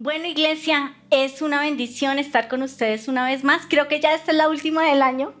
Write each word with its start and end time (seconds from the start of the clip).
Bueno, 0.00 0.26
iglesia, 0.26 0.92
es 1.10 1.40
una 1.40 1.60
bendición 1.60 2.18
estar 2.18 2.48
con 2.48 2.62
ustedes 2.62 3.06
una 3.06 3.24
vez 3.26 3.44
más. 3.44 3.62
Creo 3.68 3.86
que 3.86 4.00
ya 4.00 4.12
esta 4.12 4.32
es 4.32 4.36
la 4.36 4.48
última 4.48 4.84
del 4.84 5.02
año. 5.02 5.32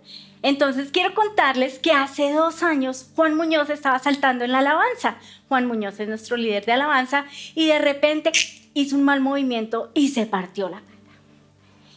Entonces 0.42 0.90
quiero 0.92 1.12
contarles 1.12 1.80
que 1.80 1.90
hace 1.90 2.32
dos 2.32 2.62
años 2.62 3.10
Juan 3.16 3.34
Muñoz 3.34 3.68
estaba 3.68 3.98
saltando 3.98 4.44
en 4.44 4.52
la 4.52 4.60
alabanza. 4.60 5.16
Juan 5.48 5.66
Muñoz 5.66 5.98
es 5.98 6.06
nuestro 6.06 6.36
líder 6.36 6.64
de 6.66 6.72
alabanza 6.72 7.24
y 7.56 7.66
de 7.66 7.80
repente 7.80 8.30
hizo 8.74 8.94
un 8.94 9.02
mal 9.02 9.20
movimiento 9.20 9.90
y 9.92 10.10
se 10.10 10.24
partió 10.24 10.68
la 10.68 10.78
pata. 10.78 10.92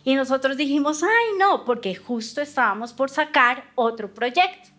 Y 0.03 0.15
nosotros 0.15 0.57
dijimos, 0.57 1.03
ay 1.03 1.37
no, 1.37 1.63
porque 1.63 1.93
justo 1.93 2.41
estábamos 2.41 2.91
por 2.91 3.11
sacar 3.11 3.65
otro 3.75 4.11
proyecto. 4.11 4.69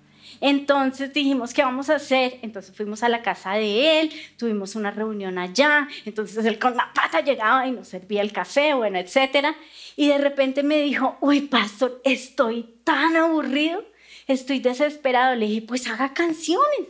Entonces 0.40 1.12
dijimos, 1.12 1.52
¿qué 1.52 1.62
vamos 1.62 1.90
a 1.90 1.96
hacer? 1.96 2.38
Entonces 2.42 2.74
fuimos 2.76 3.02
a 3.02 3.08
la 3.08 3.22
casa 3.22 3.54
de 3.54 4.00
él, 4.00 4.12
tuvimos 4.36 4.76
una 4.76 4.90
reunión 4.90 5.38
allá, 5.38 5.88
entonces 6.04 6.44
él 6.44 6.58
con 6.58 6.76
la 6.76 6.92
pata 6.92 7.20
llegaba 7.20 7.66
y 7.66 7.72
nos 7.72 7.88
servía 7.88 8.22
el 8.22 8.32
café, 8.32 8.74
bueno, 8.74 8.98
etcétera. 8.98 9.56
Y 9.96 10.08
de 10.08 10.18
repente 10.18 10.62
me 10.62 10.80
dijo, 10.82 11.16
uy, 11.20 11.42
pastor, 11.42 12.00
estoy 12.04 12.74
tan 12.84 13.16
aburrido, 13.16 13.84
estoy 14.26 14.60
desesperado. 14.60 15.34
Le 15.34 15.46
dije, 15.46 15.62
pues 15.62 15.88
haga 15.88 16.14
canciones. 16.14 16.88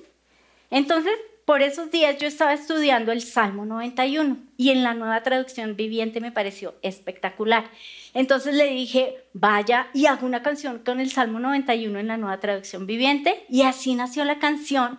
Entonces, 0.71 1.15
por 1.49 1.63
esos 1.63 1.91
días 1.91 2.19
yo 2.19 2.27
estaba 2.27 2.53
estudiando 2.53 3.11
el 3.11 3.23
Salmo 3.23 3.65
91 3.65 4.37
y 4.59 4.69
en 4.69 4.83
la 4.83 4.93
nueva 4.93 5.23
traducción 5.23 5.77
viviente 5.77 6.21
me 6.21 6.31
pareció 6.31 6.75
espectacular. 6.83 7.71
Entonces 8.15 8.55
le 8.55 8.67
dije, 8.71 9.25
vaya 9.33 9.89
y 9.95 10.07
haga 10.07 10.25
una 10.25 10.43
canción 10.43 10.81
con 10.81 11.01
el 11.01 11.11
Salmo 11.11 11.41
91 11.41 11.99
en 11.99 12.09
la 12.09 12.17
nueva 12.17 12.41
traducción 12.41 12.87
viviente 12.87 13.45
y 13.49 13.63
así 13.63 13.95
nació 13.95 14.25
la 14.25 14.39
canción 14.39 14.99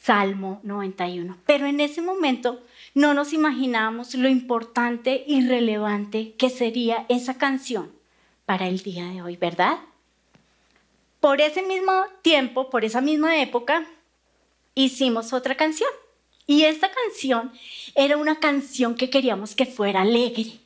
Salmo 0.00 0.60
91. 0.62 1.36
Pero 1.46 1.66
en 1.66 1.80
ese 1.80 2.00
momento 2.00 2.62
no 2.94 3.14
nos 3.14 3.32
imaginábamos 3.32 4.14
lo 4.14 4.28
importante 4.28 5.24
y 5.26 5.46
relevante 5.46 6.34
que 6.38 6.48
sería 6.48 7.04
esa 7.08 7.36
canción 7.36 7.92
para 8.46 8.66
el 8.66 8.82
día 8.82 9.04
de 9.06 9.22
hoy, 9.22 9.36
¿verdad? 9.36 9.78
Por 11.20 11.40
ese 11.42 11.62
mismo 11.62 11.92
tiempo, 12.22 12.70
por 12.70 12.84
esa 12.84 13.02
misma 13.02 13.40
época, 13.42 13.86
hicimos 14.74 15.32
otra 15.32 15.54
canción. 15.54 15.90
Y 16.46 16.64
esta 16.64 16.90
canción 16.90 17.52
era 17.94 18.16
una 18.16 18.40
canción 18.40 18.94
que 18.94 19.10
queríamos 19.10 19.54
que 19.54 19.66
fuera 19.66 20.00
alegre. 20.00 20.58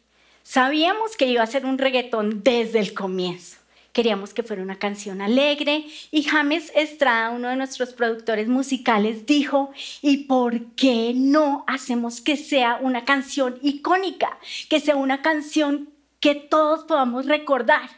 Sabíamos 0.45 1.17
que 1.17 1.27
iba 1.27 1.43
a 1.43 1.47
ser 1.47 1.65
un 1.65 1.79
reggaetón 1.79 2.43
desde 2.45 2.79
el 2.79 2.93
comienzo. 2.93 3.57
Queríamos 3.95 4.35
que 4.35 4.43
fuera 4.43 4.63
una 4.63 4.79
canción 4.79 5.23
alegre 5.23 5.87
y 6.11 6.23
James 6.25 6.71
Estrada, 6.75 7.31
uno 7.31 7.49
de 7.49 7.57
nuestros 7.57 7.95
productores 7.95 8.47
musicales, 8.47 9.25
dijo, 9.25 9.73
¿y 10.03 10.25
por 10.25 10.67
qué 10.77 11.13
no 11.15 11.65
hacemos 11.67 12.21
que 12.21 12.37
sea 12.37 12.79
una 12.83 13.07
canción 13.07 13.59
icónica? 13.63 14.39
Que 14.69 14.81
sea 14.81 14.97
una 14.97 15.23
canción 15.23 15.89
que 16.21 16.35
todos 16.35 16.85
podamos 16.85 17.25
recordar. 17.25 17.89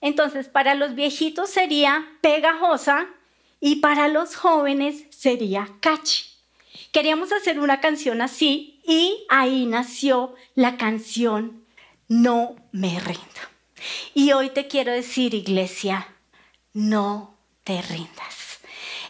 Entonces, 0.00 0.48
para 0.48 0.74
los 0.74 0.96
viejitos 0.96 1.50
sería 1.50 2.04
pegajosa 2.20 3.06
y 3.60 3.76
para 3.76 4.08
los 4.08 4.34
jóvenes 4.34 5.04
sería 5.10 5.68
catchy. 5.80 6.24
Queríamos 6.90 7.30
hacer 7.32 7.60
una 7.60 7.80
canción 7.80 8.22
así 8.22 8.80
y 8.84 9.24
ahí 9.28 9.66
nació 9.66 10.34
la 10.56 10.76
canción 10.78 11.65
No 12.08 12.56
me 12.72 13.00
rindo. 13.00 13.22
Y 14.14 14.32
hoy 14.32 14.50
te 14.50 14.68
quiero 14.68 14.92
decir, 14.92 15.34
iglesia, 15.34 16.06
no 16.72 17.36
te 17.64 17.82
rindas. 17.82 18.60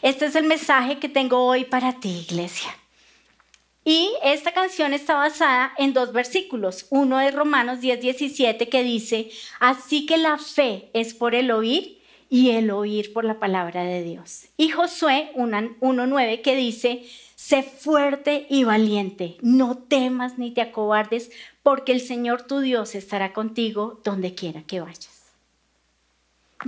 Este 0.03 0.27
es 0.27 0.37
el 0.37 0.45
mensaje 0.45 0.99
que 0.99 1.09
tengo 1.09 1.45
hoy 1.45 1.65
para 1.65 2.01
ti, 2.01 2.25
iglesia. 2.29 2.71
Y 3.85 4.13
esta 4.23 4.53
canción 4.53 4.95
está 4.95 5.15
basada 5.15 5.73
en 5.79 5.93
dos 5.93 6.13
versículos. 6.13 6.87
Uno 6.91 7.19
de 7.19 7.31
Romanos 7.31 7.81
10, 7.81 8.01
17 8.01 8.69
que 8.69 8.83
dice, 8.83 9.31
así 9.61 10.07
que 10.07 10.17
la 10.17 10.39
fe 10.39 10.91
es 10.93 11.15
por 11.15 11.35
el 11.35 11.51
oír 11.51 12.03
y 12.29 12.51
el 12.51 12.71
oír 12.71 13.13
por 13.13 13.25
la 13.25 13.39
palabra 13.39 13.85
de 13.85 14.03
Dios. 14.03 14.47
Y 14.57 14.71
Josué 14.71 15.31
1.9 15.37 16.43
que 16.43 16.57
dice, 16.57 17.05
sé 17.37 17.63
fuerte 17.63 18.47
y 18.49 18.65
valiente, 18.65 19.37
no 19.43 19.77
temas 19.77 20.39
ni 20.39 20.51
te 20.51 20.63
acobardes, 20.63 21.31
porque 21.63 21.93
el 21.93 22.01
Señor 22.01 22.43
tu 22.43 22.61
Dios 22.61 22.95
estará 22.95 23.33
contigo 23.33 24.01
donde 24.03 24.35
quiera 24.35 24.63
que 24.63 24.81
vayas. 24.81 25.23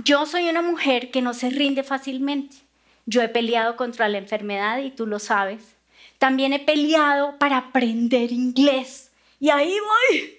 Yo 0.03 0.25
soy 0.25 0.47
una 0.47 0.61
mujer 0.61 1.11
que 1.11 1.21
no 1.21 1.33
se 1.33 1.49
rinde 1.49 1.83
fácilmente. 1.83 2.57
Yo 3.05 3.21
he 3.23 3.27
peleado 3.27 3.75
contra 3.75 4.07
la 4.07 4.19
enfermedad 4.19 4.77
y 4.79 4.91
tú 4.91 5.07
lo 5.07 5.17
sabes. 5.17 5.75
También 6.19 6.53
he 6.53 6.59
peleado 6.59 7.37
para 7.39 7.57
aprender 7.57 8.31
inglés 8.31 9.11
y 9.39 9.49
ahí 9.49 9.75
voy. 10.09 10.37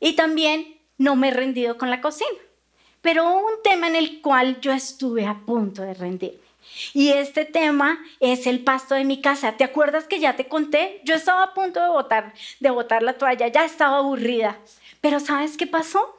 Y 0.00 0.14
también 0.14 0.78
no 0.96 1.14
me 1.14 1.28
he 1.28 1.32
rendido 1.32 1.76
con 1.76 1.90
la 1.90 2.00
cocina. 2.00 2.30
Pero 3.02 3.36
un 3.36 3.62
tema 3.62 3.88
en 3.88 3.96
el 3.96 4.22
cual 4.22 4.60
yo 4.60 4.72
estuve 4.72 5.26
a 5.26 5.40
punto 5.40 5.82
de 5.82 5.94
rendirme. 5.94 6.49
Y 6.92 7.10
este 7.10 7.44
tema 7.44 7.98
es 8.20 8.46
el 8.46 8.60
pasto 8.60 8.94
de 8.94 9.04
mi 9.04 9.20
casa. 9.20 9.56
¿Te 9.56 9.64
acuerdas 9.64 10.04
que 10.04 10.20
ya 10.20 10.36
te 10.36 10.48
conté? 10.48 11.00
Yo 11.04 11.14
estaba 11.14 11.42
a 11.42 11.54
punto 11.54 11.80
de 11.80 11.88
botar, 11.88 12.34
de 12.60 12.70
botar 12.70 13.02
la 13.02 13.14
toalla, 13.14 13.48
ya 13.48 13.64
estaba 13.64 13.98
aburrida. 13.98 14.58
Pero 15.00 15.20
¿sabes 15.20 15.56
qué 15.56 15.66
pasó? 15.66 16.16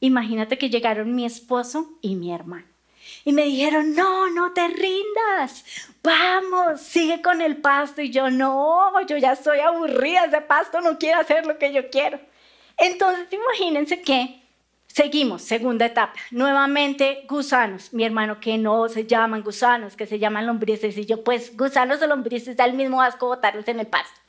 Imagínate 0.00 0.58
que 0.58 0.70
llegaron 0.70 1.14
mi 1.14 1.24
esposo 1.24 1.90
y 2.00 2.16
mi 2.16 2.32
hermano. 2.32 2.66
Y 3.24 3.32
me 3.32 3.44
dijeron, 3.44 3.94
no, 3.94 4.28
no 4.30 4.52
te 4.52 4.66
rindas, 4.68 5.64
vamos, 6.02 6.80
sigue 6.80 7.22
con 7.22 7.40
el 7.40 7.56
pasto. 7.58 8.02
Y 8.02 8.10
yo, 8.10 8.30
no, 8.30 9.00
yo 9.06 9.16
ya 9.16 9.32
estoy 9.32 9.60
aburrida, 9.60 10.26
ese 10.26 10.40
pasto 10.40 10.80
no 10.80 10.98
quiere 10.98 11.20
hacer 11.20 11.46
lo 11.46 11.58
que 11.58 11.72
yo 11.72 11.90
quiero. 11.90 12.20
Entonces, 12.76 13.26
imagínense 13.30 14.02
que 14.02 14.43
Seguimos, 14.94 15.42
segunda 15.42 15.86
etapa. 15.86 16.14
Nuevamente, 16.30 17.24
gusanos. 17.28 17.92
Mi 17.92 18.04
hermano, 18.04 18.38
que 18.38 18.56
no 18.58 18.88
se 18.88 19.08
llaman 19.08 19.42
gusanos, 19.42 19.96
que 19.96 20.06
se 20.06 20.20
llaman 20.20 20.46
lombrices. 20.46 20.96
Y 20.96 21.04
yo, 21.04 21.24
pues, 21.24 21.56
gusanos 21.56 22.00
o 22.00 22.06
lombrices, 22.06 22.56
da 22.56 22.64
el 22.64 22.74
mismo 22.74 23.02
asco 23.02 23.26
botarlos 23.26 23.66
en 23.66 23.80
el 23.80 23.88
pasto. 23.88 24.20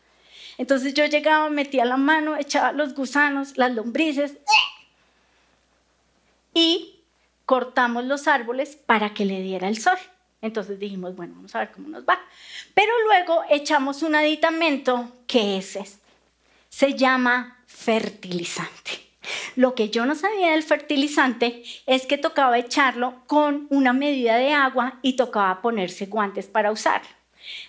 Entonces 0.57 0.95
yo 0.95 1.05
llegaba, 1.05 1.51
metía 1.51 1.85
la 1.85 1.97
mano, 1.97 2.35
echaba 2.35 2.71
los 2.71 2.95
gusanos, 2.95 3.59
las 3.59 3.75
lombrices. 3.75 4.37
Y 6.55 7.03
cortamos 7.45 8.05
los 8.05 8.27
árboles 8.27 8.75
para 8.75 9.13
que 9.13 9.25
le 9.25 9.41
diera 9.41 9.67
el 9.67 9.77
sol. 9.77 9.99
Entonces 10.41 10.79
dijimos, 10.79 11.15
bueno, 11.15 11.35
vamos 11.35 11.53
a 11.53 11.59
ver 11.59 11.71
cómo 11.73 11.89
nos 11.89 12.05
va. 12.05 12.19
Pero 12.73 12.91
luego 13.05 13.43
echamos 13.51 14.01
un 14.01 14.15
aditamento 14.15 15.11
que 15.27 15.57
es 15.57 15.75
este. 15.75 16.09
Se 16.69 16.95
llama 16.95 17.59
fertilizante. 17.67 19.04
Lo 19.55 19.75
que 19.75 19.89
yo 19.89 20.05
no 20.05 20.15
sabía 20.15 20.51
del 20.51 20.63
fertilizante 20.63 21.63
es 21.85 22.05
que 22.05 22.17
tocaba 22.17 22.57
echarlo 22.57 23.23
con 23.27 23.67
una 23.69 23.93
medida 23.93 24.37
de 24.37 24.53
agua 24.53 24.99
y 25.01 25.13
tocaba 25.13 25.61
ponerse 25.61 26.05
guantes 26.05 26.47
para 26.47 26.71
usarlo. 26.71 27.09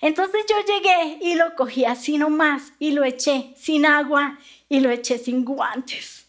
Entonces 0.01 0.45
yo 0.49 0.57
llegué 0.67 1.19
y 1.21 1.35
lo 1.35 1.55
cogí 1.55 1.85
así 1.85 2.19
nomás 2.19 2.73
y 2.79 2.93
lo 2.93 3.05
eché 3.05 3.53
sin 3.57 3.87
agua 3.87 4.39
y 4.69 4.81
lo 4.81 4.91
eché 4.91 5.19
sin 5.19 5.45
guantes. 5.45 6.27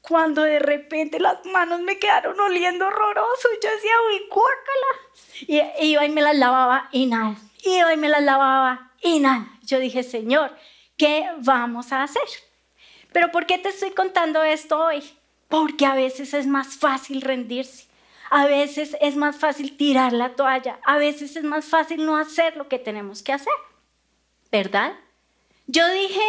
Cuando 0.00 0.42
de 0.42 0.60
repente 0.60 1.18
las 1.18 1.44
manos 1.46 1.80
me 1.80 1.98
quedaron 1.98 2.38
oliendo 2.38 2.86
horroroso, 2.86 3.48
yo 3.62 3.70
decía, 3.70 3.90
uy, 4.08 4.28
córtala. 4.28 5.70
Y 5.80 5.86
iba 5.88 6.06
y 6.06 6.10
me 6.10 6.22
las 6.22 6.36
lavaba 6.36 6.88
y 6.92 7.06
nada. 7.06 7.34
Iba 7.64 7.92
y 7.92 7.96
me 7.96 8.08
las 8.08 8.22
lavaba 8.22 8.92
y 9.02 9.18
nada. 9.18 9.48
Yo 9.62 9.80
dije, 9.80 10.04
Señor, 10.04 10.56
¿qué 10.96 11.28
vamos 11.38 11.92
a 11.92 12.04
hacer? 12.04 12.22
Pero 13.16 13.32
¿por 13.32 13.46
qué 13.46 13.56
te 13.56 13.70
estoy 13.70 13.92
contando 13.92 14.42
esto 14.42 14.78
hoy? 14.78 15.02
Porque 15.48 15.86
a 15.86 15.94
veces 15.94 16.34
es 16.34 16.46
más 16.46 16.76
fácil 16.76 17.22
rendirse. 17.22 17.86
A 18.28 18.44
veces 18.44 18.94
es 19.00 19.16
más 19.16 19.36
fácil 19.36 19.74
tirar 19.74 20.12
la 20.12 20.34
toalla. 20.34 20.78
A 20.84 20.98
veces 20.98 21.34
es 21.34 21.42
más 21.42 21.64
fácil 21.64 22.04
no 22.04 22.18
hacer 22.18 22.58
lo 22.58 22.68
que 22.68 22.78
tenemos 22.78 23.22
que 23.22 23.32
hacer. 23.32 23.54
¿Verdad? 24.52 24.92
Yo 25.66 25.90
dije, 25.92 26.20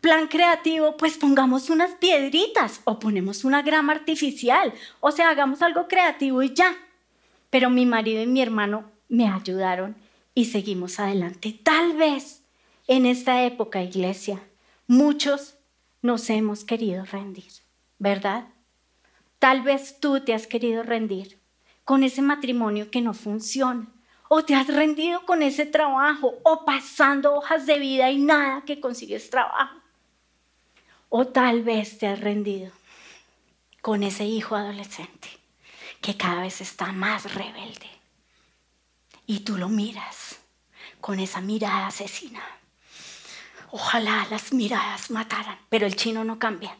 plan 0.00 0.26
creativo, 0.26 0.96
pues 0.96 1.16
pongamos 1.16 1.70
unas 1.70 1.92
piedritas 1.92 2.80
o 2.82 2.98
ponemos 2.98 3.44
una 3.44 3.62
grama 3.62 3.92
artificial. 3.92 4.74
O 4.98 5.12
sea, 5.12 5.30
hagamos 5.30 5.62
algo 5.62 5.86
creativo 5.86 6.42
y 6.42 6.52
ya. 6.52 6.76
Pero 7.50 7.70
mi 7.70 7.86
marido 7.86 8.20
y 8.20 8.26
mi 8.26 8.42
hermano 8.42 8.90
me 9.08 9.28
ayudaron 9.28 9.94
y 10.34 10.46
seguimos 10.46 10.98
adelante. 10.98 11.56
Tal 11.62 11.92
vez 11.92 12.42
en 12.88 13.06
esta 13.06 13.44
época, 13.44 13.80
iglesia, 13.80 14.42
muchos 14.88 15.55
nos 16.06 16.30
hemos 16.30 16.64
querido 16.64 17.04
rendir, 17.04 17.52
¿verdad? 17.98 18.48
Tal 19.38 19.62
vez 19.62 20.00
tú 20.00 20.20
te 20.20 20.32
has 20.32 20.46
querido 20.46 20.82
rendir 20.82 21.38
con 21.84 22.02
ese 22.02 22.22
matrimonio 22.22 22.90
que 22.90 23.02
no 23.02 23.12
funciona, 23.12 23.86
o 24.28 24.44
te 24.44 24.54
has 24.54 24.68
rendido 24.68 25.24
con 25.26 25.42
ese 25.42 25.66
trabajo, 25.66 26.34
o 26.42 26.64
pasando 26.64 27.34
hojas 27.34 27.66
de 27.66 27.78
vida 27.78 28.10
y 28.10 28.18
nada 28.18 28.62
que 28.64 28.80
consigues 28.80 29.30
trabajo. 29.30 29.76
O 31.08 31.26
tal 31.26 31.62
vez 31.62 31.98
te 31.98 32.06
has 32.06 32.20
rendido 32.20 32.72
con 33.82 34.02
ese 34.02 34.24
hijo 34.24 34.56
adolescente 34.56 35.28
que 36.00 36.16
cada 36.16 36.42
vez 36.42 36.60
está 36.60 36.92
más 36.92 37.34
rebelde. 37.34 37.90
Y 39.26 39.40
tú 39.40 39.56
lo 39.56 39.68
miras 39.68 40.40
con 41.00 41.20
esa 41.20 41.40
mirada 41.40 41.88
asesina 41.88 42.42
Ojalá 43.70 44.26
las 44.30 44.52
miradas 44.52 45.10
mataran, 45.10 45.58
pero 45.68 45.86
el 45.86 45.96
chino 45.96 46.24
no 46.24 46.38
cambia. 46.38 46.76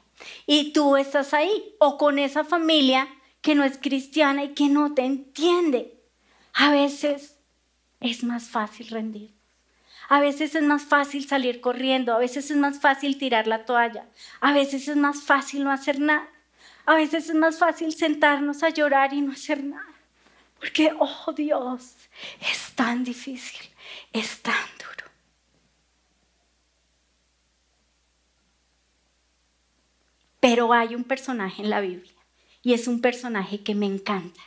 Y 0.47 0.73
tú 0.73 0.97
estás 0.97 1.35
ahí, 1.35 1.75
o 1.79 1.99
con 1.99 2.19
esa 2.19 2.44
familia 2.44 3.09
que 3.41 3.55
no 3.55 3.65
es 3.65 3.79
cristiana 3.79 4.44
y 4.44 4.55
que 4.55 4.69
no 4.69 4.94
te 4.94 5.05
entiende. 5.05 6.00
A 6.53 6.71
veces 6.71 7.37
es 8.00 8.25
más 8.25 8.49
fácil 8.49 8.88
rendir. 8.88 9.37
A 10.09 10.21
veces 10.21 10.55
es 10.55 10.62
más 10.62 10.85
fácil 10.85 11.27
salir 11.27 11.61
corriendo, 11.61 12.15
a 12.15 12.19
veces 12.19 12.50
es 12.50 12.56
más 12.56 12.81
fácil 12.81 13.19
tirar 13.19 13.47
la 13.49 13.65
toalla, 13.65 14.06
a 14.41 14.53
veces 14.53 14.87
es 14.87 14.97
más 14.97 15.23
fácil 15.23 15.65
no 15.65 15.73
hacer 15.73 15.99
nada, 15.99 16.29
a 16.85 16.94
veces 16.94 17.29
es 17.29 17.35
más 17.35 17.59
fácil 17.59 17.93
sentarnos 17.93 18.62
a 18.62 18.69
llorar 18.69 19.12
y 19.12 19.21
no 19.21 19.33
hacer 19.33 19.65
nada. 19.65 19.94
Porque, 20.61 20.93
oh 20.99 21.33
Dios, 21.33 21.97
es 22.41 22.73
tan 22.75 23.03
difícil, 23.03 23.61
es 24.12 24.43
tan 24.43 24.55
duro. 24.79 24.96
Pero 30.41 30.73
hay 30.73 30.94
un 30.94 31.05
personaje 31.05 31.62
en 31.62 31.71
la 31.71 31.81
Biblia 31.81 32.12
y 32.62 32.75
es 32.75 32.88
un 32.88 33.00
personaje 33.00 33.61
que 33.61 33.75
me 33.75 33.87
encanta. 33.87 34.41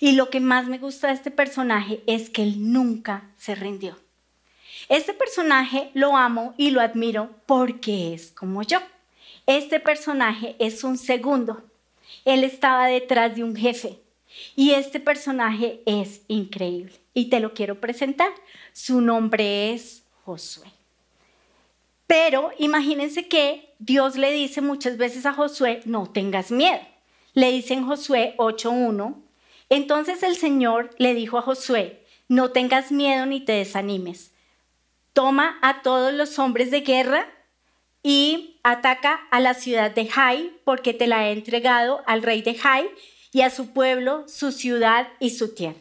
Y 0.00 0.12
lo 0.12 0.28
que 0.28 0.40
más 0.40 0.66
me 0.66 0.78
gusta 0.78 1.08
de 1.08 1.14
este 1.14 1.30
personaje 1.30 2.02
es 2.06 2.28
que 2.28 2.42
él 2.42 2.72
nunca 2.72 3.30
se 3.36 3.54
rindió. 3.54 3.96
Este 4.88 5.14
personaje 5.14 5.90
lo 5.94 6.16
amo 6.16 6.54
y 6.58 6.70
lo 6.70 6.80
admiro 6.80 7.30
porque 7.46 8.12
es 8.12 8.32
como 8.32 8.62
yo. 8.62 8.80
Este 9.46 9.80
personaje 9.80 10.56
es 10.58 10.84
un 10.84 10.98
segundo. 10.98 11.62
Él 12.24 12.44
estaba 12.44 12.86
detrás 12.86 13.36
de 13.36 13.44
un 13.44 13.56
jefe. 13.56 14.00
Y 14.56 14.72
este 14.72 15.00
personaje 15.00 15.80
es 15.86 16.22
increíble. 16.28 16.92
Y 17.14 17.30
te 17.30 17.40
lo 17.40 17.54
quiero 17.54 17.80
presentar. 17.80 18.30
Su 18.72 19.00
nombre 19.00 19.72
es 19.72 20.02
Josué. 20.24 20.70
Pero 22.06 22.50
imagínense 22.58 23.28
que 23.28 23.69
Dios 23.80 24.16
le 24.16 24.30
dice 24.32 24.60
muchas 24.60 24.96
veces 24.96 25.26
a 25.26 25.32
Josué, 25.32 25.80
no 25.84 26.08
tengas 26.08 26.52
miedo. 26.52 26.80
Le 27.34 27.50
dice 27.50 27.74
en 27.74 27.84
Josué 27.86 28.34
8.1. 28.38 29.16
Entonces 29.68 30.22
el 30.22 30.36
Señor 30.36 30.90
le 30.98 31.14
dijo 31.14 31.36
a 31.38 31.42
Josué, 31.42 32.04
no 32.28 32.52
tengas 32.52 32.92
miedo 32.92 33.26
ni 33.26 33.40
te 33.40 33.52
desanimes 33.52 34.30
toma 35.12 35.58
a 35.62 35.82
todos 35.82 36.12
los 36.12 36.38
hombres 36.38 36.70
de 36.70 36.80
guerra 36.80 37.26
y 38.02 38.58
ataca 38.62 39.20
a 39.30 39.40
la 39.40 39.54
ciudad 39.54 39.90
de 39.90 40.06
Jai, 40.06 40.52
porque 40.64 40.94
te 40.94 41.06
la 41.06 41.28
he 41.28 41.32
entregado 41.32 42.02
al 42.06 42.22
rey 42.22 42.42
de 42.42 42.54
Jai 42.54 42.88
y 43.32 43.42
a 43.42 43.50
su 43.50 43.72
pueblo, 43.72 44.24
su 44.28 44.52
ciudad 44.52 45.08
y 45.18 45.30
su 45.30 45.54
tierra. 45.54 45.78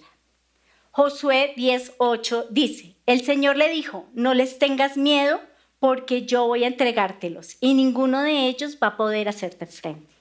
Josué 0.91 1.53
10:8 1.55 2.47
dice, 2.49 2.95
el 3.05 3.23
Señor 3.23 3.55
le 3.55 3.69
dijo, 3.69 4.07
no 4.13 4.33
les 4.33 4.59
tengas 4.59 4.97
miedo 4.97 5.39
porque 5.79 6.25
yo 6.25 6.47
voy 6.47 6.63
a 6.63 6.67
entregártelos 6.67 7.57
y 7.59 7.73
ninguno 7.73 8.21
de 8.21 8.47
ellos 8.47 8.77
va 8.81 8.87
a 8.87 8.97
poder 8.97 9.29
hacerte 9.29 9.65
frente. 9.65 10.13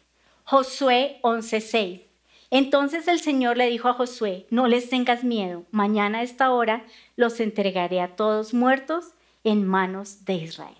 Josué 0.44 1.18
11:6 1.22 2.08
entonces 2.50 3.08
el 3.08 3.20
Señor 3.20 3.56
le 3.58 3.68
dijo 3.68 3.88
a 3.88 3.94
Josué, 3.94 4.46
no 4.50 4.68
les 4.68 4.88
tengas 4.88 5.22
miedo, 5.22 5.64
mañana 5.70 6.18
a 6.18 6.22
esta 6.22 6.50
hora 6.50 6.84
los 7.16 7.40
entregaré 7.40 8.00
a 8.00 8.16
todos 8.16 8.54
muertos 8.54 9.12
en 9.44 9.66
manos 9.66 10.24
de 10.24 10.34
Israel. 10.34 10.76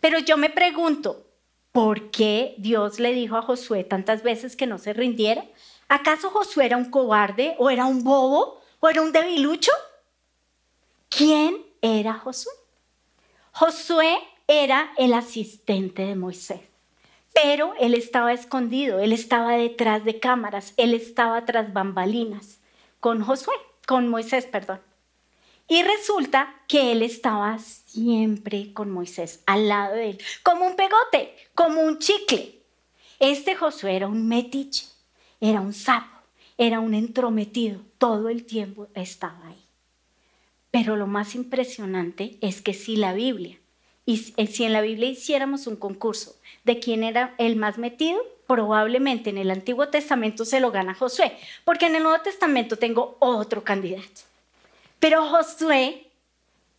Pero 0.00 0.18
yo 0.18 0.36
me 0.36 0.50
pregunto, 0.50 1.24
¿por 1.72 2.10
qué 2.10 2.54
Dios 2.58 3.00
le 3.00 3.14
dijo 3.14 3.36
a 3.36 3.42
Josué 3.42 3.84
tantas 3.84 4.22
veces 4.22 4.54
que 4.54 4.66
no 4.66 4.78
se 4.78 4.92
rindiera? 4.92 5.44
¿Acaso 5.88 6.30
Josué 6.30 6.66
era 6.66 6.76
un 6.76 6.90
cobarde 6.90 7.54
o 7.58 7.70
era 7.70 7.86
un 7.86 8.04
bobo 8.04 8.60
o 8.80 8.88
era 8.88 9.00
un 9.00 9.12
debilucho? 9.12 9.72
¿Quién 11.08 11.56
era 11.80 12.14
Josué? 12.14 12.52
Josué 13.54 14.18
era 14.48 14.92
el 14.96 15.12
asistente 15.12 16.06
de 16.06 16.16
Moisés. 16.16 16.62
Pero 17.34 17.74
él 17.78 17.92
estaba 17.92 18.32
escondido, 18.32 18.98
él 18.98 19.12
estaba 19.12 19.52
detrás 19.52 20.04
de 20.04 20.18
cámaras, 20.18 20.72
él 20.78 20.94
estaba 20.94 21.44
tras 21.44 21.72
bambalinas 21.72 22.60
con 22.98 23.22
Josué, 23.22 23.54
con 23.86 24.08
Moisés, 24.08 24.46
perdón. 24.46 24.80
Y 25.68 25.82
resulta 25.82 26.54
que 26.66 26.92
él 26.92 27.02
estaba 27.02 27.58
siempre 27.58 28.72
con 28.72 28.90
Moisés, 28.90 29.42
al 29.46 29.68
lado 29.68 29.96
de 29.96 30.10
él, 30.10 30.18
como 30.42 30.66
un 30.66 30.74
pegote, 30.74 31.34
como 31.54 31.82
un 31.82 31.98
chicle. 31.98 32.58
Este 33.18 33.54
Josué 33.54 33.96
era 33.96 34.08
un 34.08 34.28
metiche, 34.28 34.86
era 35.40 35.60
un 35.60 35.74
sapo, 35.74 36.16
era 36.56 36.80
un 36.80 36.94
entrometido, 36.94 37.80
todo 37.98 38.30
el 38.30 38.46
tiempo 38.46 38.88
estaba 38.94 39.46
ahí. 39.46 39.61
Pero 40.72 40.96
lo 40.96 41.06
más 41.06 41.36
impresionante 41.36 42.38
es 42.40 42.60
que 42.60 42.74
si 42.74 42.96
la 42.96 43.12
Biblia, 43.12 43.58
y 44.04 44.16
si 44.16 44.64
en 44.64 44.72
la 44.72 44.80
Biblia 44.80 45.08
hiciéramos 45.08 45.68
un 45.68 45.76
concurso 45.76 46.34
de 46.64 46.80
quién 46.80 47.04
era 47.04 47.36
el 47.38 47.54
más 47.54 47.78
metido, 47.78 48.20
probablemente 48.48 49.30
en 49.30 49.38
el 49.38 49.50
Antiguo 49.50 49.88
Testamento 49.88 50.44
se 50.44 50.58
lo 50.58 50.72
gana 50.72 50.94
Josué, 50.94 51.36
porque 51.64 51.86
en 51.86 51.94
el 51.94 52.02
Nuevo 52.02 52.20
Testamento 52.22 52.76
tengo 52.76 53.16
otro 53.20 53.62
candidato. 53.62 54.22
Pero 54.98 55.26
Josué 55.28 56.08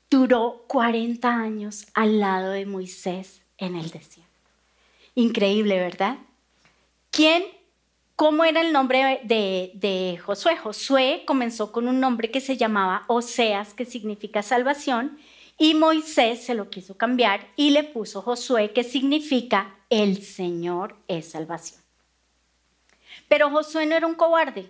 duró 0.09 0.65
40 0.67 1.29
años 1.29 1.87
al 1.93 2.19
lado 2.19 2.51
de 2.51 2.65
Moisés 2.65 3.41
en 3.57 3.75
el 3.75 3.89
desierto. 3.89 4.29
Increíble, 5.15 5.79
¿verdad? 5.79 6.17
¿Quién? 7.11 7.43
¿Cómo 8.15 8.45
era 8.45 8.62
el 8.62 8.74
nombre 8.74 9.21
de, 9.24 10.19
Josué? 10.24 10.56
Josué 10.56 11.24
comenzó 11.25 11.71
con 11.71 11.88
un 11.88 12.00
nombre 12.00 12.30
que 12.30 12.42
se 12.42 12.57
llamaba 12.57 13.06
Oseas, 13.07 13.74
que 13.74 13.86
significa 13.86 14.44
salvación, 14.44 15.18
y 15.57 15.74
Moisés 15.74 16.44
se 16.44 16.54
lo 16.54 16.69
quiso 16.69 16.95
cambiar 16.95 17.48
y 17.56 17.71
le 17.71 17.83
puso 17.83 18.21
Josué, 18.21 18.71
que 18.71 18.83
significa 18.83 19.75
el 19.89 20.21
Señor 20.21 20.95
es 21.07 21.31
salvación. 21.31 21.81
Pero 23.27 23.50
Josué 23.50 23.88
no 23.88 23.95
era 23.95 24.06
un 24.06 24.15
cobarde, 24.15 24.69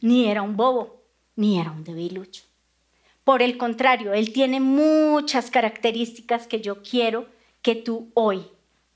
ni 0.00 0.28
era 0.28 0.42
un 0.42 0.54
bobo, 0.54 1.02
ni 1.36 1.58
era 1.58 1.70
un 1.70 1.84
debilucho. 1.84 2.42
Por 3.24 3.40
el 3.40 3.56
contrario, 3.56 4.12
él 4.12 4.30
tiene 4.34 4.60
muchas 4.60 5.50
características 5.50 6.46
que 6.46 6.60
yo 6.60 6.82
quiero 6.82 7.28
que 7.62 7.74
tú 7.74 8.10
hoy 8.12 8.46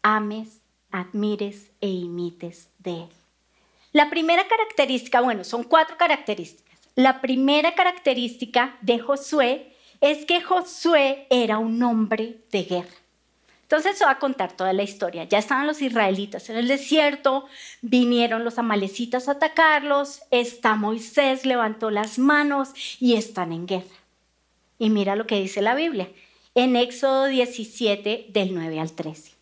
ames, 0.03 0.61
admires 0.91 1.71
e 1.81 1.89
imites 1.89 2.69
de 2.79 3.05
él. 3.05 3.18
La 3.93 4.11
primera 4.11 4.47
característica, 4.47 5.21
bueno, 5.21 5.45
son 5.45 5.65
cuatro 5.65 5.97
características. 5.97 6.79
La 6.95 7.21
primera 7.21 7.75
característica 7.75 8.77
de 8.81 8.99
Josué 8.99 9.75
es 10.01 10.25
que 10.25 10.43
Josué 10.43 11.27
era 11.31 11.59
un 11.59 11.83
hombre 11.83 12.41
de 12.51 12.65
guerra. 12.65 12.89
Entonces 13.63 13.99
se 13.99 14.05
va 14.05 14.13
a 14.13 14.19
contar 14.19 14.53
toda 14.53 14.73
la 14.73 14.83
historia. 14.83 15.25
Ya 15.25 15.39
estaban 15.39 15.67
los 15.67 15.83
israelitas 15.83 16.49
en 16.49 16.57
el 16.57 16.69
desierto, 16.69 17.47
vinieron 17.83 18.43
los 18.43 18.59
amalecitas 18.59 19.29
a 19.29 19.33
atacarlos, 19.33 20.23
está 20.31 20.75
Moisés, 20.75 21.45
levantó 21.45 21.91
las 21.91 22.19
manos 22.19 22.71
y 22.99 23.15
están 23.15 23.53
en 23.53 23.67
guerra. 23.67 23.85
Y 24.79 24.91
mira 24.91 25.17
lo 25.17 25.27
que 25.27 25.41
dice 25.41 25.61
la 25.61 25.75
Biblia 25.75 26.09
en 26.55 26.77
Éxodo 26.77 27.27
17 27.27 28.27
del 28.31 28.55
9 28.55 28.81
al 28.81 28.93
13. 28.93 29.33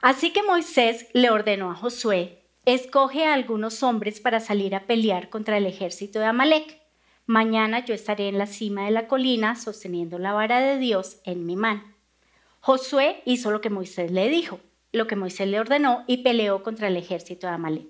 Así 0.00 0.32
que 0.32 0.42
Moisés 0.42 1.06
le 1.12 1.30
ordenó 1.30 1.70
a 1.70 1.74
Josué, 1.74 2.39
escoge 2.64 3.24
a 3.24 3.34
algunos 3.34 3.82
hombres 3.82 4.20
para 4.20 4.40
salir 4.40 4.74
a 4.74 4.86
pelear 4.86 5.28
contra 5.30 5.56
el 5.56 5.66
ejército 5.66 6.18
de 6.18 6.26
Amalek. 6.26 6.80
Mañana 7.26 7.84
yo 7.84 7.94
estaré 7.94 8.28
en 8.28 8.38
la 8.38 8.46
cima 8.46 8.84
de 8.84 8.90
la 8.90 9.08
colina 9.08 9.56
sosteniendo 9.56 10.18
la 10.18 10.32
vara 10.32 10.60
de 10.60 10.78
Dios 10.78 11.20
en 11.24 11.46
mi 11.46 11.56
mano. 11.56 11.82
Josué 12.60 13.22
hizo 13.24 13.50
lo 13.50 13.60
que 13.60 13.70
Moisés 13.70 14.10
le 14.10 14.28
dijo, 14.28 14.60
lo 14.92 15.06
que 15.06 15.16
Moisés 15.16 15.48
le 15.48 15.60
ordenó 15.60 16.04
y 16.06 16.18
peleó 16.18 16.62
contra 16.62 16.88
el 16.88 16.96
ejército 16.96 17.46
de 17.46 17.54
Amalek. 17.54 17.86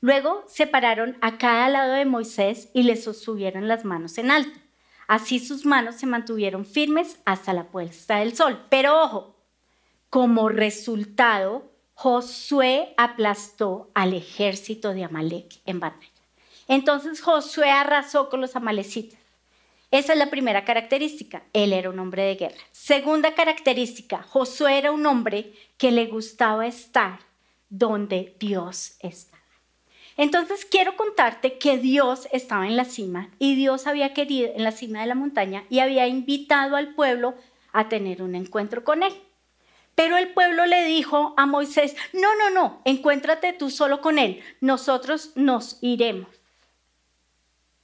Luego 0.00 0.44
separaron 0.46 1.16
a 1.22 1.38
cada 1.38 1.68
lado 1.68 1.94
de 1.94 2.04
Moisés 2.04 2.68
y 2.74 2.82
le 2.82 2.96
sostuvieron 2.96 3.68
las 3.68 3.84
manos 3.84 4.18
en 4.18 4.30
alto. 4.30 4.58
Así 5.08 5.38
sus 5.38 5.66
manos 5.66 5.96
se 5.96 6.06
mantuvieron 6.06 6.64
firmes 6.64 7.18
hasta 7.24 7.52
la 7.52 7.64
puesta 7.64 8.18
del 8.18 8.36
sol. 8.36 8.66
Pero 8.68 9.02
ojo, 9.02 9.36
como 10.10 10.48
resultado, 10.48 11.73
Josué 11.94 12.92
aplastó 12.96 13.90
al 13.94 14.14
ejército 14.14 14.92
de 14.92 15.04
Amalek 15.04 15.60
en 15.64 15.80
batalla. 15.80 16.10
Entonces 16.68 17.20
Josué 17.20 17.70
arrasó 17.70 18.28
con 18.28 18.40
los 18.40 18.56
amalecitas. 18.56 19.18
Esa 19.90 20.12
es 20.12 20.18
la 20.18 20.30
primera 20.30 20.64
característica. 20.64 21.44
Él 21.52 21.72
era 21.72 21.88
un 21.90 21.98
hombre 22.00 22.24
de 22.24 22.34
guerra. 22.34 22.56
Segunda 22.72 23.34
característica, 23.34 24.22
Josué 24.24 24.78
era 24.78 24.90
un 24.90 25.06
hombre 25.06 25.52
que 25.78 25.92
le 25.92 26.06
gustaba 26.06 26.66
estar 26.66 27.20
donde 27.68 28.34
Dios 28.40 28.96
estaba. 28.98 29.42
Entonces 30.16 30.64
quiero 30.64 30.96
contarte 30.96 31.58
que 31.58 31.78
Dios 31.78 32.28
estaba 32.32 32.66
en 32.66 32.76
la 32.76 32.84
cima 32.84 33.30
y 33.38 33.56
Dios 33.56 33.86
había 33.86 34.14
querido 34.14 34.50
en 34.54 34.64
la 34.64 34.72
cima 34.72 35.00
de 35.00 35.06
la 35.06 35.14
montaña 35.14 35.64
y 35.70 35.80
había 35.80 36.06
invitado 36.06 36.76
al 36.76 36.94
pueblo 36.94 37.34
a 37.72 37.88
tener 37.88 38.22
un 38.22 38.34
encuentro 38.34 38.84
con 38.84 39.02
él. 39.02 39.12
Pero 39.94 40.16
el 40.16 40.32
pueblo 40.32 40.66
le 40.66 40.84
dijo 40.84 41.34
a 41.36 41.46
Moisés, 41.46 41.96
no, 42.12 42.28
no, 42.36 42.50
no, 42.50 42.82
encuéntrate 42.84 43.52
tú 43.52 43.70
solo 43.70 44.00
con 44.00 44.18
él, 44.18 44.42
nosotros 44.60 45.32
nos 45.36 45.78
iremos 45.82 46.28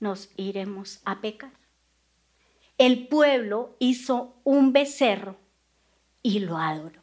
nos 0.00 0.30
iremos 0.36 1.00
a 1.04 1.20
pecar. 1.20 1.52
El 2.78 3.06
pueblo 3.06 3.76
hizo 3.78 4.34
un 4.42 4.72
becerro 4.72 5.36
y 6.22 6.40
lo 6.40 6.56
adoró. 6.56 7.00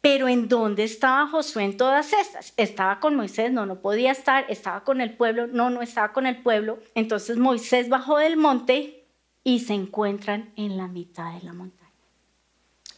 Pero 0.00 0.28
¿en 0.28 0.48
dónde 0.48 0.84
estaba 0.84 1.26
Josué 1.26 1.64
en 1.64 1.76
todas 1.76 2.12
estas? 2.12 2.52
Estaba 2.56 3.00
con 3.00 3.16
Moisés, 3.16 3.50
no, 3.50 3.66
no 3.66 3.80
podía 3.80 4.12
estar, 4.12 4.44
estaba 4.48 4.84
con 4.84 5.00
el 5.00 5.16
pueblo, 5.16 5.48
no, 5.48 5.70
no 5.70 5.82
estaba 5.82 6.12
con 6.12 6.26
el 6.26 6.40
pueblo. 6.42 6.78
Entonces 6.94 7.36
Moisés 7.36 7.88
bajó 7.88 8.18
del 8.18 8.36
monte 8.36 9.06
y 9.42 9.60
se 9.60 9.74
encuentran 9.74 10.52
en 10.56 10.76
la 10.76 10.86
mitad 10.86 11.34
de 11.34 11.42
la 11.42 11.52
montaña. 11.52 11.87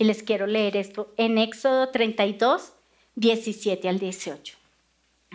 Y 0.00 0.04
les 0.04 0.22
quiero 0.22 0.46
leer 0.46 0.78
esto 0.78 1.12
en 1.18 1.36
Éxodo 1.36 1.90
32, 1.90 2.72
17 3.16 3.86
al 3.86 3.98
18. 3.98 4.56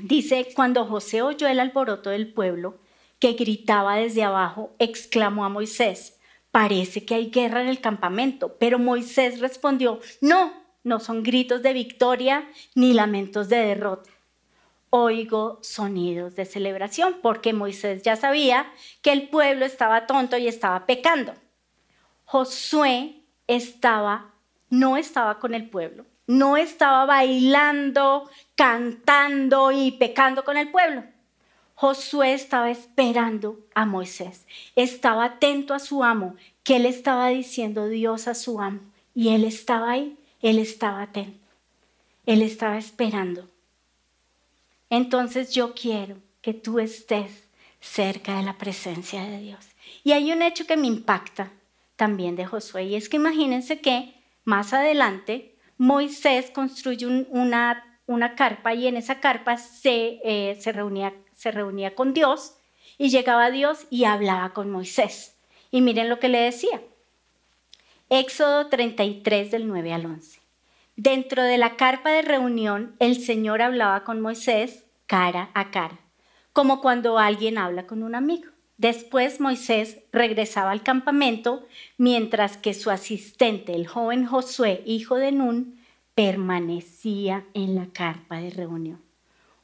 Dice, 0.01 0.47
cuando 0.55 0.85
José 0.85 1.21
oyó 1.21 1.47
el 1.47 1.59
alboroto 1.59 2.09
del 2.09 2.33
pueblo 2.33 2.79
que 3.19 3.33
gritaba 3.33 3.97
desde 3.97 4.23
abajo, 4.23 4.73
exclamó 4.79 5.45
a 5.45 5.49
Moisés, 5.49 6.17
parece 6.49 7.05
que 7.05 7.13
hay 7.13 7.29
guerra 7.29 7.61
en 7.61 7.67
el 7.67 7.79
campamento. 7.79 8.57
Pero 8.57 8.79
Moisés 8.79 9.39
respondió, 9.39 9.99
no, 10.19 10.51
no 10.83 10.99
son 10.99 11.21
gritos 11.21 11.61
de 11.61 11.73
victoria 11.73 12.49
ni 12.73 12.93
lamentos 12.93 13.49
de 13.49 13.57
derrota. 13.57 14.09
Oigo 14.89 15.59
sonidos 15.61 16.35
de 16.35 16.45
celebración, 16.45 17.17
porque 17.21 17.53
Moisés 17.53 18.01
ya 18.01 18.15
sabía 18.15 18.73
que 19.03 19.11
el 19.11 19.29
pueblo 19.29 19.63
estaba 19.63 20.07
tonto 20.07 20.37
y 20.37 20.47
estaba 20.47 20.87
pecando. 20.87 21.35
Josué 22.23 23.21
estaba, 23.45 24.31
no 24.79 24.97
estaba 24.97 25.39
con 25.39 25.53
el 25.53 25.69
pueblo, 25.69 26.05
no 26.27 26.57
estaba 26.57 27.05
bailando, 27.05 28.29
cantando 28.55 29.71
y 29.71 29.91
pecando 29.91 30.43
con 30.43 30.57
el 30.57 30.69
pueblo. 30.71 31.03
Josué 31.75 32.33
estaba 32.33 32.71
esperando 32.71 33.59
a 33.73 33.85
Moisés, 33.85 34.45
estaba 34.75 35.25
atento 35.25 35.73
a 35.73 35.79
su 35.79 36.03
amo, 36.03 36.35
que 36.63 36.77
él 36.77 36.85
estaba 36.85 37.27
diciendo 37.27 37.87
Dios 37.87 38.27
a 38.27 38.33
su 38.33 38.61
amo, 38.61 38.79
y 39.13 39.29
él 39.29 39.43
estaba 39.43 39.91
ahí 39.91 40.17
él 40.45 40.59
estaba 40.59 41.01
atento. 41.01 41.39
Él 42.27 42.43
estaba 42.43 42.77
esperando. 42.77 43.49
Entonces 44.91 45.55
yo 45.55 45.73
quiero 45.73 46.17
que 46.43 46.53
tú 46.53 46.77
estés 46.77 47.47
cerca 47.79 48.37
de 48.37 48.43
la 48.43 48.55
presencia 48.55 49.23
de 49.23 49.39
Dios. 49.39 49.65
Y 50.03 50.11
hay 50.11 50.31
un 50.31 50.43
hecho 50.43 50.67
que 50.67 50.77
me 50.77 50.85
impacta 50.85 51.51
también 51.95 52.35
de 52.35 52.45
Josué 52.45 52.83
y 52.83 52.95
es 52.95 53.09
que 53.09 53.17
imagínense 53.17 53.81
que 53.81 54.13
más 54.45 54.73
adelante 54.73 55.55
Moisés 55.77 56.51
construye 56.51 57.05
una, 57.05 57.99
una, 58.05 58.35
carpa 58.35 58.73
y 58.73 58.87
en 58.87 58.95
esa 58.95 59.19
carpa 59.19 59.57
se, 59.57 60.21
eh, 60.23 60.57
se, 60.61 60.71
reunía, 60.71 61.13
se 61.33 61.51
reunía 61.51 61.95
con 61.95 62.13
Dios 62.13 62.55
y 62.97 63.09
llegaba 63.09 63.51
Dios 63.51 63.87
y 63.89 64.05
hablaba 64.05 64.53
con 64.53 64.69
Moisés. 64.69 65.37
Y 65.71 65.81
miren 65.81 66.07
lo 66.07 66.19
que 66.19 66.29
le 66.29 66.39
decía. 66.39 66.81
Éxodo 68.09 68.67
33 68.67 69.51
del 69.51 69.67
9 69.67 69.91
al 69.91 70.05
11. 70.05 70.39
Dentro 70.95 71.43
de 71.43 71.57
la 71.57 71.75
carpa 71.75 72.11
de 72.11 72.21
reunión, 72.21 72.95
el 72.99 73.19
Señor 73.19 73.61
hablaba 73.61 74.05
con 74.05 74.21
Moisés 74.21 74.85
cara 75.07 75.49
a 75.53 75.71
cara, 75.71 75.99
como 76.53 76.79
cuando 76.79 77.19
alguien 77.19 77.57
habla 77.57 77.85
con 77.85 78.01
un 78.01 78.15
amigo. 78.15 78.54
Después 78.77 79.39
Moisés 79.39 79.99
regresaba 80.11 80.71
al 80.71 80.83
campamento, 80.83 81.65
mientras 81.97 82.57
que 82.57 82.73
su 82.73 82.91
asistente, 82.91 83.73
el 83.73 83.87
joven 83.87 84.25
Josué, 84.25 84.83
hijo 84.85 85.15
de 85.15 85.31
Nun, 85.31 85.79
permanecía 86.13 87.45
en 87.53 87.75
la 87.75 87.87
carpa 87.87 88.37
de 88.37 88.49
reunión. 88.49 89.01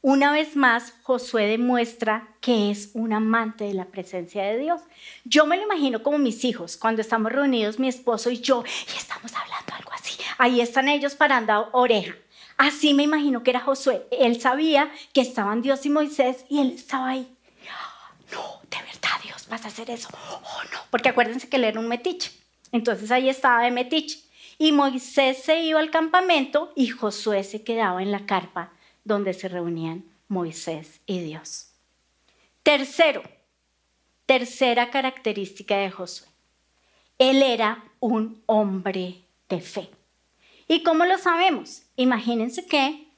Una 0.04 0.32
vez 0.32 0.56
más, 0.56 0.94
Josué 1.04 1.46
demuestra 1.46 2.30
que 2.42 2.72
es 2.72 2.90
un 2.94 3.14
amante 3.14 3.66
de 3.66 3.74
la 3.74 3.86
presencia 3.86 4.44
de 4.44 4.58
Dios. 4.58 4.82
Yo 5.26 5.46
me 5.46 5.58
lo 5.58 5.64
imagino 5.64 6.02
como 6.02 6.18
mis 6.18 6.44
hijos, 6.44 6.76
cuando 6.76 7.02
estamos 7.02 7.32
reunidos, 7.32 7.80
mi 7.80 7.88
esposo 7.88 8.32
y 8.32 8.40
yo, 8.40 8.64
y 8.66 8.98
estamos 8.98 9.32
hablando 9.36 9.74
algo 9.76 9.92
así. 9.94 10.18
Ahí 10.40 10.60
están 10.60 10.88
ellos 10.88 11.16
parando 11.16 11.70
oreja. 11.74 12.16
Así 12.58 12.94
me 12.94 13.04
imagino 13.04 13.44
que 13.44 13.52
era 13.52 13.60
Josué. 13.60 14.08
Él 14.12 14.42
sabía 14.42 14.92
que 15.14 15.22
estaban 15.22 15.62
Dios 15.62 15.86
y 15.86 15.90
Moisés 15.90 16.46
y 16.50 16.62
él 16.62 16.72
estaba 16.72 17.10
ahí. 17.10 17.28
No, 18.32 18.62
Dios, 18.72 18.91
vas 19.52 19.66
a 19.66 19.68
hacer 19.68 19.92
eso. 19.92 20.08
Oh, 20.14 20.64
no, 20.72 20.80
porque 20.90 21.10
acuérdense 21.10 21.50
que 21.50 21.58
él 21.58 21.66
era 21.66 21.80
un 21.80 21.90
metiche. 21.90 22.32
Entonces 22.72 23.12
ahí 23.12 23.28
estaba 23.28 23.64
de 23.64 23.72
metiche. 23.72 24.20
Y 24.58 24.72
Moisés 24.72 25.44
se 25.44 25.62
iba 25.62 25.80
al 25.80 25.92
campamento 25.92 26.72
y 26.76 26.88
Josué 26.88 27.44
se 27.44 27.62
quedaba 27.62 28.02
en 28.02 28.12
la 28.12 28.26
carpa 28.26 28.72
donde 29.04 29.34
se 29.34 29.50
reunían 29.50 30.06
Moisés 30.30 31.02
y 31.06 31.20
Dios. 31.20 31.74
Tercero, 32.64 33.24
tercera 34.26 34.90
característica 34.90 35.76
de 35.78 35.92
Josué. 35.92 36.28
Él 37.18 37.42
era 37.42 37.84
un 38.00 38.42
hombre 38.46 39.26
de 39.50 39.60
fe. 39.60 39.90
¿Y 40.68 40.84
cómo 40.84 41.04
lo 41.04 41.18
sabemos? 41.18 41.84
Imagínense 41.98 42.66
que 42.66 43.11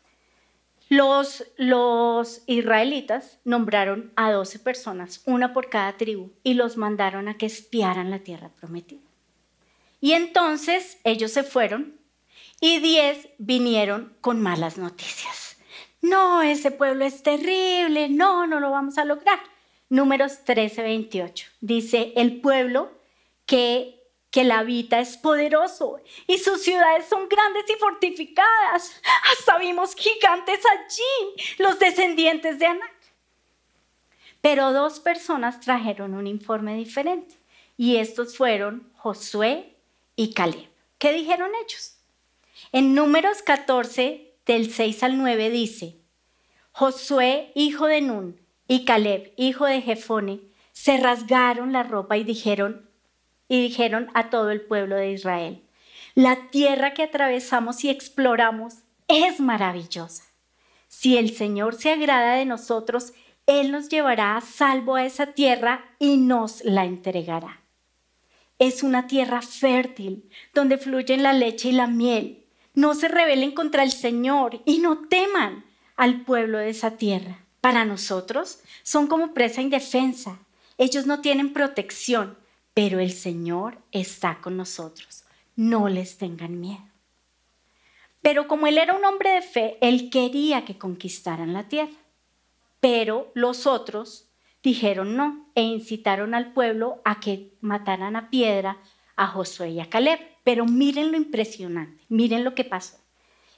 los, 0.95 2.43
israelitas 2.47 3.39
nombraron 3.43 4.12
a 4.15 4.31
12 4.31 4.59
personas, 4.59 5.21
una 5.25 5.53
por 5.53 5.69
cada 5.69 5.97
tribu, 5.97 6.31
y 6.43 6.53
los 6.53 6.77
mandaron 6.77 7.27
a 7.27 7.38
que 7.38 7.45
espiaran 7.45 8.09
la 8.09 8.19
tierra 8.19 8.50
prometida. 8.50 9.01
Y 10.01 10.13
entonces 10.13 11.00
ellos 11.03 11.31
se 11.31 11.43
fueron 11.43 11.95
y 12.59 12.79
10 12.79 13.29
vinieron 13.38 14.15
con 14.21 14.41
malas 14.41 14.77
noticias 14.77 15.43
no, 16.03 16.41
ese 16.41 16.69
pueblo 16.69 17.05
es 17.05 17.23
terrible, 17.23 18.09
no, 18.09 18.45
no 18.45 18.59
lo 18.59 18.69
vamos 18.71 18.97
a 18.97 19.05
lograr. 19.05 19.39
Números 19.89 20.43
13, 20.43 20.83
28. 20.83 21.47
Dice, 21.62 22.12
el 22.17 22.41
pueblo 22.41 22.91
que, 23.45 24.02
que 24.33 24.43
la 24.43 24.59
habita 24.59 24.99
es 24.99 25.15
poderoso 25.15 26.01
y 26.25 26.39
sus 26.39 26.63
ciudades 26.63 27.05
son 27.05 27.29
grandes 27.29 27.65
y 27.69 27.75
fortificadas. 27.75 28.99
Hasta 29.31 29.59
vimos 29.59 29.93
gigantes 29.93 30.59
allí, 30.71 31.55
los 31.59 31.77
descendientes 31.77 32.57
de 32.57 32.65
Anak. 32.65 32.95
Pero 34.41 34.73
dos 34.73 34.99
personas 34.99 35.59
trajeron 35.59 36.15
un 36.15 36.25
informe 36.25 36.75
diferente 36.75 37.35
y 37.77 37.97
estos 37.97 38.35
fueron 38.35 38.91
Josué 38.95 39.77
y 40.15 40.33
Caleb. 40.33 40.67
¿Qué 40.97 41.13
dijeron 41.13 41.51
ellos? 41.63 41.99
En 42.71 42.95
números 42.95 43.43
14, 43.43 44.33
del 44.47 44.73
6 44.73 45.03
al 45.03 45.17
9 45.19 45.51
dice, 45.51 45.97
Josué, 46.71 47.51
hijo 47.53 47.85
de 47.85 48.01
Nun, 48.01 48.41
y 48.67 48.83
Caleb, 48.83 49.31
hijo 49.37 49.67
de 49.67 49.83
Jefone, 49.83 50.39
se 50.71 50.97
rasgaron 50.97 51.71
la 51.71 51.83
ropa 51.83 52.17
y 52.17 52.23
dijeron, 52.23 52.89
y 53.53 53.62
dijeron 53.62 54.10
a 54.15 54.31
todo 54.31 54.50
el 54.50 54.62
pueblo 54.62 54.95
de 54.95 55.12
Israel, 55.12 55.62
la 56.15 56.50
tierra 56.50 56.95
que 56.95 57.03
atravesamos 57.03 57.83
y 57.83 57.91
exploramos 57.91 58.77
es 59.07 59.39
maravillosa. 59.39 60.24
Si 60.88 61.17
el 61.19 61.36
Señor 61.36 61.75
se 61.75 61.91
agrada 61.91 62.33
de 62.33 62.45
nosotros, 62.45 63.13
Él 63.45 63.72
nos 63.72 63.89
llevará 63.89 64.38
a 64.38 64.41
salvo 64.41 64.95
a 64.95 65.05
esa 65.05 65.27
tierra 65.33 65.86
y 66.00 66.17
nos 66.17 66.65
la 66.65 66.86
entregará. 66.86 67.62
Es 68.57 68.81
una 68.81 69.05
tierra 69.05 69.43
fértil, 69.43 70.31
donde 70.55 70.79
fluyen 70.79 71.22
la 71.22 71.33
leche 71.33 71.69
y 71.69 71.74
la 71.74 71.86
miel 71.86 72.39
no 72.74 72.95
se 72.95 73.07
rebelen 73.07 73.51
contra 73.51 73.83
el 73.83 73.91
Señor 73.91 74.63
y 74.65 74.79
no 74.79 75.07
teman 75.10 75.63
al 75.95 76.22
pueblo 76.22 76.57
de 76.57 76.69
esa 76.69 76.98
tierra. 76.98 77.45
Para 77.62 77.86
nosotros 77.86 78.62
son 78.81 79.05
como 79.05 79.36
presa 79.36 79.62
indefensa. 79.62 80.39
Ellos 80.79 81.05
no 81.05 81.22
tienen 81.22 81.53
protección, 81.53 82.36
pero 82.74 83.00
el 83.00 83.12
Señor 83.12 83.77
está 83.92 84.39
con 84.42 84.58
nosotros. 84.58 85.24
No 85.56 85.88
les 85.88 86.18
tengan 86.18 86.60
miedo. 86.60 86.84
Pero 88.22 88.48
como 88.48 88.68
él 88.68 88.77
era 88.77 88.96
un 88.96 89.06
hombre 89.06 89.32
de 89.32 89.42
fe, 89.42 89.77
él 89.82 90.10
quería 90.10 90.65
que 90.65 90.77
conquistaran 90.77 91.53
la 91.53 91.68
tierra. 91.68 91.92
Pero 92.80 93.32
los 93.36 93.68
otros 93.68 94.30
dijeron 94.63 95.15
no 95.15 95.48
e 95.56 95.62
incitaron 95.62 96.34
al 96.34 96.53
pueblo 96.53 97.01
a 97.03 97.20
que 97.20 97.53
mataran 97.62 98.15
a 98.15 98.30
piedra 98.30 98.77
a 99.15 99.27
Josué 99.27 99.72
y 99.72 99.80
a 99.80 99.89
Caleb. 99.89 100.20
Pero 100.44 100.65
miren 100.65 101.12
lo 101.12 101.18
impresionante, 101.18 102.03
miren 102.10 102.44
lo 102.44 102.56
que 102.56 102.63
pasó. 102.63 102.98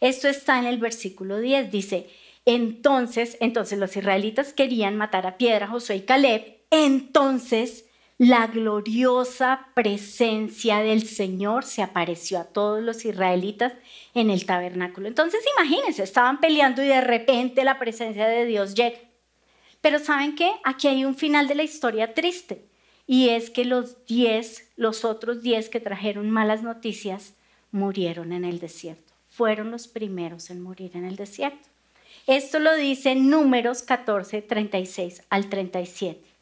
Esto 0.02 0.28
está 0.28 0.60
en 0.60 0.66
el 0.66 0.78
versículo 0.78 1.40
10, 1.40 1.72
dice, 1.72 2.10
entonces, 2.46 3.38
entonces 3.40 3.80
los 3.80 3.96
israelitas 3.96 4.54
querían 4.54 4.98
matar 4.98 5.26
a 5.26 5.38
piedra 5.38 5.66
a 5.66 5.70
Josué 5.70 5.96
y 5.98 6.02
Caleb, 6.02 6.60
entonces 6.70 7.85
la 8.18 8.48
gloriosa 8.48 9.68
presencia 9.74 10.80
del 10.80 11.06
Señor 11.06 11.66
se 11.66 11.82
apareció 11.82 12.40
a 12.40 12.46
todos 12.46 12.82
los 12.82 13.04
israelitas 13.04 13.74
en 14.14 14.30
el 14.30 14.46
tabernáculo. 14.46 15.08
Entonces 15.08 15.44
imagínense, 15.58 16.04
estaban 16.04 16.40
peleando 16.40 16.82
y 16.82 16.88
de 16.88 17.02
repente 17.02 17.66
la 17.66 17.78
presencia 17.78 18.28
de 18.28 18.46
Dios 18.46 18.74
llega. 18.74 18.98
Pero 19.82 20.00
¿saben 20.00 20.36
qué? 20.36 20.50
Aquí 20.64 20.88
hay 20.88 21.04
un 21.04 21.16
final 21.16 21.48
de 21.48 21.56
la 21.56 21.64
historia 21.64 22.14
triste 22.14 22.66
y 23.06 23.30
es 23.30 23.50
que 23.50 23.66
los 23.66 24.06
diez, 24.06 24.72
los 24.78 25.04
otros 25.04 25.44
diez 25.44 25.70
que 25.70 25.82
trajeron 25.82 26.32
malas 26.32 26.64
noticias, 26.64 27.34
murieron 27.72 28.32
en 28.32 28.46
el 28.46 28.60
desierto. 28.60 29.14
Fueron 29.28 29.70
los 29.70 29.88
primeros 29.90 30.50
en 30.50 30.62
morir 30.62 30.92
en 30.96 31.04
el 31.04 31.18
desierto. 31.18 31.68
Esto 32.26 32.60
lo 32.60 32.74
dice 32.76 33.12
en 33.12 33.30
Números 33.30 33.84
14, 33.84 34.42
36 34.42 35.24
al 35.30 35.50
37. 35.50 36.35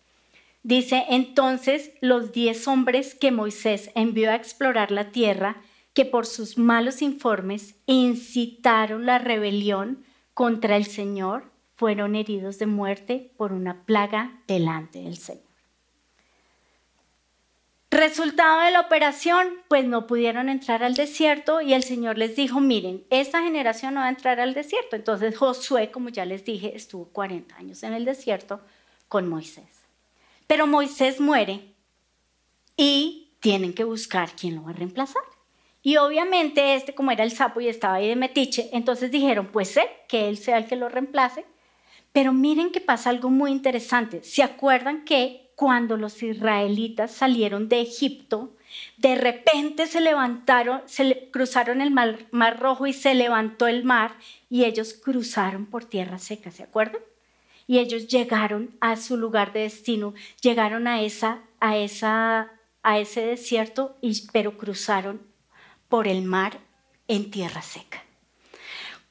Dice, 0.63 1.03
entonces 1.09 1.91
los 1.99 2.31
diez 2.31 2.67
hombres 2.69 3.15
que 3.15 3.31
Moisés 3.31 3.91
envió 3.95 4.31
a 4.31 4.35
explorar 4.35 4.91
la 4.91 5.11
tierra 5.11 5.57
que 5.93 6.05
por 6.05 6.25
sus 6.25 6.57
malos 6.57 7.01
informes 7.01 7.75
incitaron 7.85 9.05
la 9.05 9.19
rebelión 9.19 10.03
contra 10.33 10.77
el 10.77 10.85
Señor, 10.85 11.51
fueron 11.75 12.15
heridos 12.15 12.59
de 12.59 12.65
muerte 12.65 13.31
por 13.37 13.51
una 13.51 13.83
plaga 13.83 14.41
delante 14.47 14.99
del 14.99 15.17
Señor. 15.17 15.43
Resultado 17.91 18.61
de 18.61 18.71
la 18.71 18.79
operación, 18.79 19.49
pues 19.67 19.85
no 19.85 20.07
pudieron 20.07 20.49
entrar 20.49 20.81
al 20.81 20.95
desierto 20.95 21.61
y 21.61 21.73
el 21.73 21.83
Señor 21.83 22.17
les 22.17 22.35
dijo, 22.35 22.59
miren, 22.59 23.03
esta 23.11 23.43
generación 23.43 23.93
no 23.93 23.99
va 23.99 24.07
a 24.07 24.09
entrar 24.09 24.39
al 24.39 24.55
desierto. 24.55 24.95
Entonces 24.95 25.37
Josué, 25.37 25.91
como 25.91 26.09
ya 26.09 26.25
les 26.25 26.43
dije, 26.43 26.75
estuvo 26.75 27.05
40 27.09 27.55
años 27.55 27.83
en 27.83 27.93
el 27.93 28.05
desierto 28.05 28.61
con 29.09 29.27
Moisés. 29.27 29.72
Pero 30.53 30.67
Moisés 30.67 31.19
muere 31.19 31.73
y 32.77 33.31
tienen 33.39 33.73
que 33.73 33.85
buscar 33.85 34.35
quién 34.39 34.53
lo 34.53 34.65
va 34.65 34.69
a 34.69 34.73
reemplazar. 34.73 35.23
Y 35.81 35.97
obviamente 35.97 36.75
este, 36.75 36.93
como 36.93 37.09
era 37.09 37.23
el 37.23 37.31
sapo 37.31 37.59
y 37.59 37.67
estaba 37.67 37.95
ahí 37.95 38.07
de 38.07 38.15
metiche, 38.15 38.69
entonces 38.71 39.09
dijeron, 39.09 39.47
pues 39.47 39.69
sé 39.69 39.89
que 40.07 40.29
él 40.29 40.37
sea 40.37 40.59
el 40.59 40.67
que 40.67 40.75
lo 40.75 40.89
reemplace. 40.89 41.43
Pero 42.11 42.33
miren 42.33 42.71
que 42.71 42.81
pasa 42.81 43.09
algo 43.09 43.31
muy 43.31 43.49
interesante. 43.49 44.21
¿Se 44.21 44.43
acuerdan 44.43 45.05
que 45.05 45.51
cuando 45.55 45.97
los 45.97 46.21
israelitas 46.21 47.09
salieron 47.09 47.67
de 47.67 47.81
Egipto, 47.81 48.55
de 48.97 49.15
repente 49.15 49.87
se 49.87 50.01
levantaron, 50.01 50.83
se 50.85 51.31
cruzaron 51.31 51.81
el 51.81 51.89
mar, 51.89 52.27
mar, 52.29 52.59
Rojo 52.59 52.85
y 52.85 52.93
se 52.93 53.15
levantó 53.15 53.65
el 53.65 53.85
mar 53.85 54.17
y 54.51 54.65
ellos 54.65 54.93
cruzaron 54.93 55.65
por 55.65 55.85
tierra 55.85 56.19
seca, 56.19 56.51
¿se 56.51 56.61
acuerdan? 56.61 57.01
Y 57.67 57.79
ellos 57.79 58.07
llegaron 58.07 58.75
a 58.81 58.95
su 58.95 59.17
lugar 59.17 59.53
de 59.53 59.61
destino, 59.61 60.13
llegaron 60.41 60.87
a, 60.87 61.01
esa, 61.01 61.41
a, 61.59 61.77
esa, 61.77 62.51
a 62.81 62.99
ese 62.99 63.25
desierto, 63.25 63.97
y, 64.01 64.27
pero 64.31 64.57
cruzaron 64.57 65.21
por 65.87 66.07
el 66.07 66.23
mar 66.23 66.59
en 67.07 67.31
tierra 67.31 67.61
seca. 67.61 68.03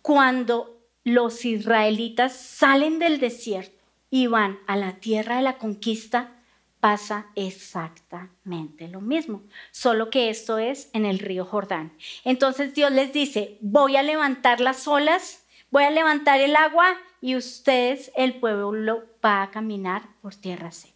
Cuando 0.03 0.79
los 1.05 1.45
israelitas 1.45 2.37
salen 2.37 2.99
del 2.99 3.21
desierto, 3.21 3.83
y 4.13 4.27
van 4.27 4.61
a 4.67 4.77
la 4.77 4.97
tierra 4.97 5.37
de 5.37 5.43
la 5.43 5.57
conquista, 5.57 6.33
pasa 6.81 7.29
exactamente 7.35 8.87
lo 8.89 9.01
mismo, 9.01 9.43
solo 9.71 10.11
que 10.11 10.29
esto 10.29 10.59
es 10.59 10.91
en 10.93 11.07
el 11.07 11.19
río 11.19 11.47
Jordán. 11.47 11.97
Entonces 12.23 12.75
Dios 12.75 12.93
les 12.93 13.15
dice, 13.15 13.57
voy 13.63 13.97
a 13.97 14.03
levantar 14.03 14.61
las 14.61 14.87
olas, 14.87 15.42
voy 15.73 15.85
a 15.85 15.91
levantar 15.91 16.41
el 16.41 16.55
agua 16.55 16.97
y 17.21 17.35
ustedes, 17.35 18.13
el 18.15 18.39
pueblo, 18.39 19.05
va 19.25 19.43
a 19.43 19.51
caminar 19.51 20.03
por 20.21 20.37
tierra 20.37 20.71
seca 20.71 20.93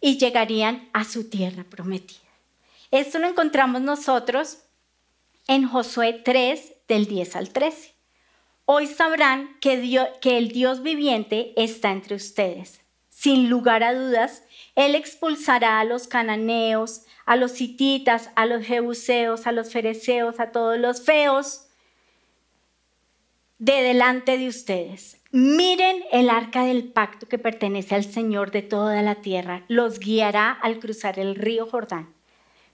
y 0.00 0.18
llegarían 0.18 0.88
a 0.92 1.04
su 1.04 1.28
tierra 1.28 1.64
prometida. 1.64 2.18
Esto 2.90 3.18
lo 3.18 3.28
encontramos 3.28 3.82
nosotros 3.82 4.64
en 5.46 5.68
Josué 5.68 6.14
3 6.24 6.72
del 6.88 7.06
10 7.06 7.36
al 7.36 7.50
13. 7.50 7.94
Hoy 8.64 8.86
sabrán 8.86 9.58
que, 9.60 10.08
que 10.20 10.38
el 10.38 10.48
Dios 10.48 10.82
viviente 10.82 11.52
está 11.56 11.90
entre 11.90 12.14
ustedes. 12.14 12.80
Sin 13.10 13.50
lugar 13.50 13.84
a 13.84 13.92
dudas, 13.92 14.44
Él 14.76 14.94
expulsará 14.94 15.78
a 15.78 15.84
los 15.84 16.08
cananeos, 16.08 17.02
a 17.26 17.36
los 17.36 17.60
hititas, 17.60 18.30
a 18.34 18.46
los 18.46 18.64
jebuseos, 18.64 19.46
a 19.46 19.52
los 19.52 19.70
fereceos, 19.70 20.40
a 20.40 20.52
todos 20.52 20.78
los 20.78 21.02
feos 21.02 21.66
de 23.60 23.82
delante 23.82 24.36
de 24.36 24.48
ustedes. 24.48 25.22
Miren 25.30 26.02
el 26.10 26.28
arca 26.28 26.64
del 26.64 26.88
pacto 26.88 27.28
que 27.28 27.38
pertenece 27.38 27.94
al 27.94 28.02
Señor 28.04 28.50
de 28.50 28.62
toda 28.62 29.00
la 29.02 29.16
tierra. 29.16 29.62
Los 29.68 30.00
guiará 30.00 30.50
al 30.50 30.80
cruzar 30.80 31.20
el 31.20 31.36
río 31.36 31.66
Jordán. 31.66 32.12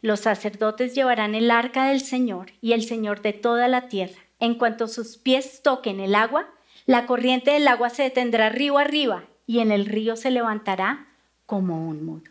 Los 0.01 0.21
sacerdotes 0.21 0.95
llevarán 0.95 1.35
el 1.35 1.51
arca 1.51 1.89
del 1.89 2.01
Señor 2.01 2.53
y 2.63 2.73
el 2.73 2.83
Señor 2.83 3.21
de 3.21 3.35
toda 3.35 3.69
la 3.69 3.89
tierra 3.89 4.27
en 4.39 4.55
cuanto 4.55 4.89
sus 4.89 5.17
pies 5.17 5.63
toquen 5.63 6.01
el 6.01 6.15
agua, 6.15 6.47
la 6.85 7.07
corriente 7.07 7.53
del 7.53 7.69
agua 7.69 7.91
se 7.91 8.05
detendrá 8.05 8.49
río 8.51 8.79
arriba 8.79 9.25
y 9.47 9.61
en 9.61 9.73
el 9.73 9.87
río 9.87 10.17
se 10.17 10.31
levantará 10.31 11.07
como 11.47 11.89
un 11.89 12.05
muro. 12.05 12.31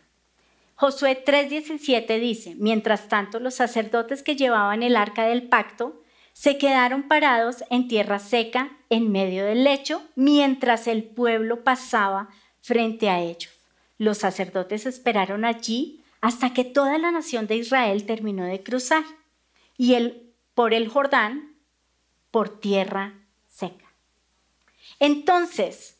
Josué 0.76 1.22
3:17 1.24 2.20
dice, 2.20 2.54
mientras 2.58 3.08
tanto 3.08 3.40
los 3.40 3.54
sacerdotes 3.54 4.22
que 4.22 4.36
llevaban 4.36 4.82
el 4.82 4.96
arca 4.96 5.26
del 5.26 5.48
pacto 5.48 6.02
se 6.36 6.58
quedaron 6.58 7.04
parados 7.04 7.64
en 7.70 7.88
tierra 7.88 8.18
seca 8.18 8.70
en 8.90 9.10
medio 9.10 9.46
del 9.46 9.64
lecho 9.64 10.02
mientras 10.16 10.86
el 10.86 11.02
pueblo 11.02 11.64
pasaba 11.64 12.28
frente 12.60 13.08
a 13.08 13.20
ellos. 13.20 13.54
Los 13.96 14.18
sacerdotes 14.18 14.84
esperaron 14.84 15.46
allí 15.46 16.04
hasta 16.20 16.52
que 16.52 16.62
toda 16.62 16.98
la 16.98 17.10
nación 17.10 17.46
de 17.46 17.56
Israel 17.56 18.04
terminó 18.04 18.44
de 18.44 18.62
cruzar 18.62 19.02
y 19.78 19.94
el, 19.94 20.30
por 20.52 20.74
el 20.74 20.88
Jordán 20.88 21.54
por 22.30 22.60
tierra 22.60 23.14
seca. 23.48 23.86
Entonces, 25.00 25.96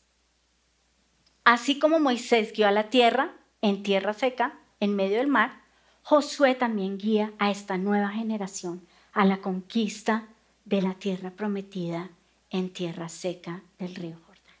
así 1.45 1.79
como 1.79 1.99
Moisés 1.99 2.53
guió 2.53 2.67
a 2.67 2.71
la 2.71 2.91
tierra 2.91 3.33
en 3.63 3.81
tierra 3.81 4.13
seca, 4.13 4.59
en 4.79 4.95
medio 4.95 5.17
del 5.17 5.25
mar, 5.25 5.63
Josué 6.03 6.53
también 6.53 6.99
guía 6.99 7.33
a 7.39 7.49
esta 7.49 7.79
nueva 7.79 8.09
generación 8.09 8.87
a 9.17 9.25
la 9.25 9.39
conquista 9.39 10.27
de 10.65 10.79
la 10.79 10.93
tierra 10.93 11.31
prometida 11.31 12.11
en 12.51 12.69
tierra 12.71 13.09
seca 13.09 13.63
del 13.79 13.95
río 13.95 14.15
Jordán. 14.27 14.55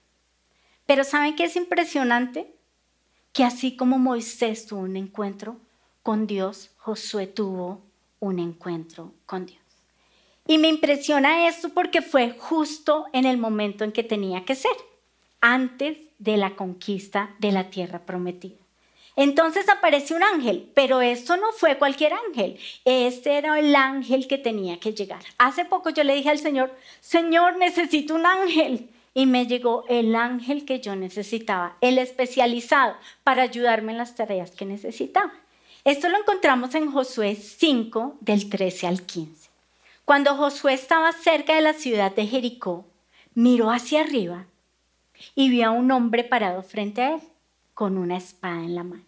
Pero 0.87 1.03
¿saben 1.03 1.35
qué 1.35 1.43
es 1.43 1.55
impresionante? 1.55 2.51
Que 3.33 3.43
así 3.43 3.75
como 3.75 3.99
Moisés 3.99 4.65
tuvo 4.65 4.79
un 4.79 4.97
encuentro 4.97 5.57
con 6.01 6.25
Dios, 6.25 6.71
Josué 6.77 7.27
tuvo 7.27 7.83
un 8.19 8.39
encuentro 8.39 9.13
con 9.27 9.45
Dios. 9.45 9.61
Y 10.47 10.57
me 10.57 10.69
impresiona 10.69 11.47
esto 11.47 11.69
porque 11.69 12.01
fue 12.01 12.31
justo 12.31 13.05
en 13.13 13.25
el 13.25 13.37
momento 13.37 13.83
en 13.83 13.91
que 13.91 14.03
tenía 14.03 14.43
que 14.43 14.55
ser, 14.55 14.71
antes 15.39 15.99
de 16.17 16.35
la 16.35 16.55
conquista 16.55 17.35
de 17.37 17.51
la 17.51 17.69
tierra 17.69 18.07
prometida. 18.07 18.57
Entonces 19.17 19.67
aparece 19.67 20.13
un 20.13 20.21
ángel, 20.21 20.69
pero 20.75 21.01
esto 21.01 21.37
no 21.37 21.51
fue 21.51 21.79
cualquier 21.79 22.13
ángel, 22.13 22.59
este 22.85 23.39
era 23.39 23.59
el 23.59 23.75
ángel 23.75 24.27
que 24.27 24.37
tenía 24.37 24.79
que 24.79 24.93
llegar. 24.93 25.23
Hace 25.39 25.65
poco 25.65 25.89
yo 25.89 26.03
le 26.03 26.13
dije 26.13 26.29
al 26.29 26.37
Señor, 26.37 26.71
Señor, 27.01 27.57
necesito 27.57 28.13
un 28.13 28.27
ángel. 28.27 28.91
Y 29.15 29.25
me 29.25 29.47
llegó 29.47 29.83
el 29.89 30.15
ángel 30.15 30.63
que 30.65 30.79
yo 30.79 30.95
necesitaba, 30.95 31.77
el 31.81 31.97
especializado 31.97 32.95
para 33.23 33.41
ayudarme 33.41 33.91
en 33.91 33.97
las 33.97 34.13
tareas 34.13 34.51
que 34.51 34.65
necesitaba. 34.65 35.33
Esto 35.83 36.09
lo 36.09 36.19
encontramos 36.19 36.75
en 36.75 36.91
Josué 36.91 37.33
5, 37.33 38.17
del 38.19 38.47
13 38.47 38.85
al 38.85 39.01
15. 39.01 39.49
Cuando 40.05 40.35
Josué 40.35 40.75
estaba 40.75 41.11
cerca 41.11 41.55
de 41.55 41.61
la 41.61 41.73
ciudad 41.73 42.13
de 42.13 42.27
Jericó, 42.27 42.85
miró 43.33 43.71
hacia 43.71 44.01
arriba 44.01 44.45
y 45.33 45.49
vio 45.49 45.69
a 45.69 45.71
un 45.71 45.89
hombre 45.89 46.23
parado 46.23 46.61
frente 46.61 47.01
a 47.01 47.15
él 47.15 47.21
con 47.73 47.97
una 47.97 48.17
espada 48.17 48.63
en 48.63 48.75
la 48.75 48.83
mano. 48.83 49.06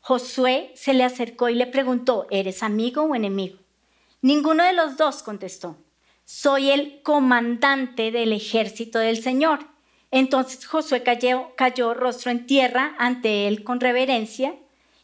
Josué 0.00 0.72
se 0.74 0.94
le 0.94 1.04
acercó 1.04 1.48
y 1.48 1.54
le 1.54 1.66
preguntó, 1.66 2.26
¿eres 2.30 2.62
amigo 2.62 3.02
o 3.02 3.14
enemigo? 3.14 3.58
Ninguno 4.22 4.64
de 4.64 4.72
los 4.72 4.96
dos 4.96 5.22
contestó, 5.22 5.76
soy 6.24 6.70
el 6.70 7.02
comandante 7.02 8.10
del 8.10 8.32
ejército 8.32 8.98
del 8.98 9.22
Señor. 9.22 9.60
Entonces 10.10 10.66
Josué 10.66 11.02
cayó, 11.02 11.94
rostro 11.94 12.30
en 12.30 12.46
tierra 12.46 12.94
ante 12.98 13.46
él 13.46 13.62
con 13.62 13.80
reverencia 13.80 14.54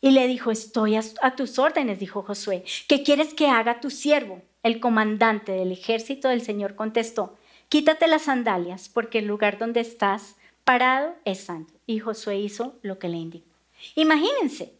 y 0.00 0.10
le 0.10 0.26
dijo, 0.26 0.50
estoy 0.50 0.96
a, 0.96 1.02
a 1.20 1.36
tus 1.36 1.58
órdenes, 1.58 1.98
dijo 1.98 2.22
Josué, 2.22 2.64
¿qué 2.88 3.02
quieres 3.02 3.34
que 3.34 3.48
haga 3.48 3.80
tu 3.80 3.90
siervo? 3.90 4.42
El 4.62 4.80
comandante 4.80 5.52
del 5.52 5.72
ejército 5.72 6.28
del 6.28 6.42
Señor 6.42 6.74
contestó, 6.74 7.36
quítate 7.68 8.06
las 8.08 8.22
sandalias, 8.22 8.88
porque 8.88 9.18
el 9.18 9.26
lugar 9.26 9.58
donde 9.58 9.80
estás 9.80 10.36
parado 10.64 11.14
es 11.24 11.40
santo. 11.40 11.74
Y 11.86 11.98
Josué 12.00 12.38
hizo 12.38 12.76
lo 12.82 12.98
que 12.98 13.08
le 13.08 13.18
indicó. 13.18 13.54
Imagínense, 13.94 14.75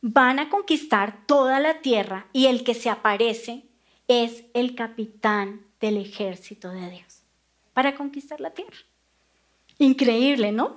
van 0.00 0.38
a 0.38 0.48
conquistar 0.48 1.26
toda 1.26 1.60
la 1.60 1.80
tierra 1.80 2.26
y 2.32 2.46
el 2.46 2.64
que 2.64 2.74
se 2.74 2.90
aparece 2.90 3.64
es 4.08 4.44
el 4.54 4.74
capitán 4.74 5.66
del 5.80 5.96
ejército 5.96 6.70
de 6.70 6.90
Dios 6.90 7.22
para 7.72 7.94
conquistar 7.94 8.40
la 8.40 8.50
tierra. 8.50 8.76
Increíble, 9.78 10.52
¿no? 10.52 10.76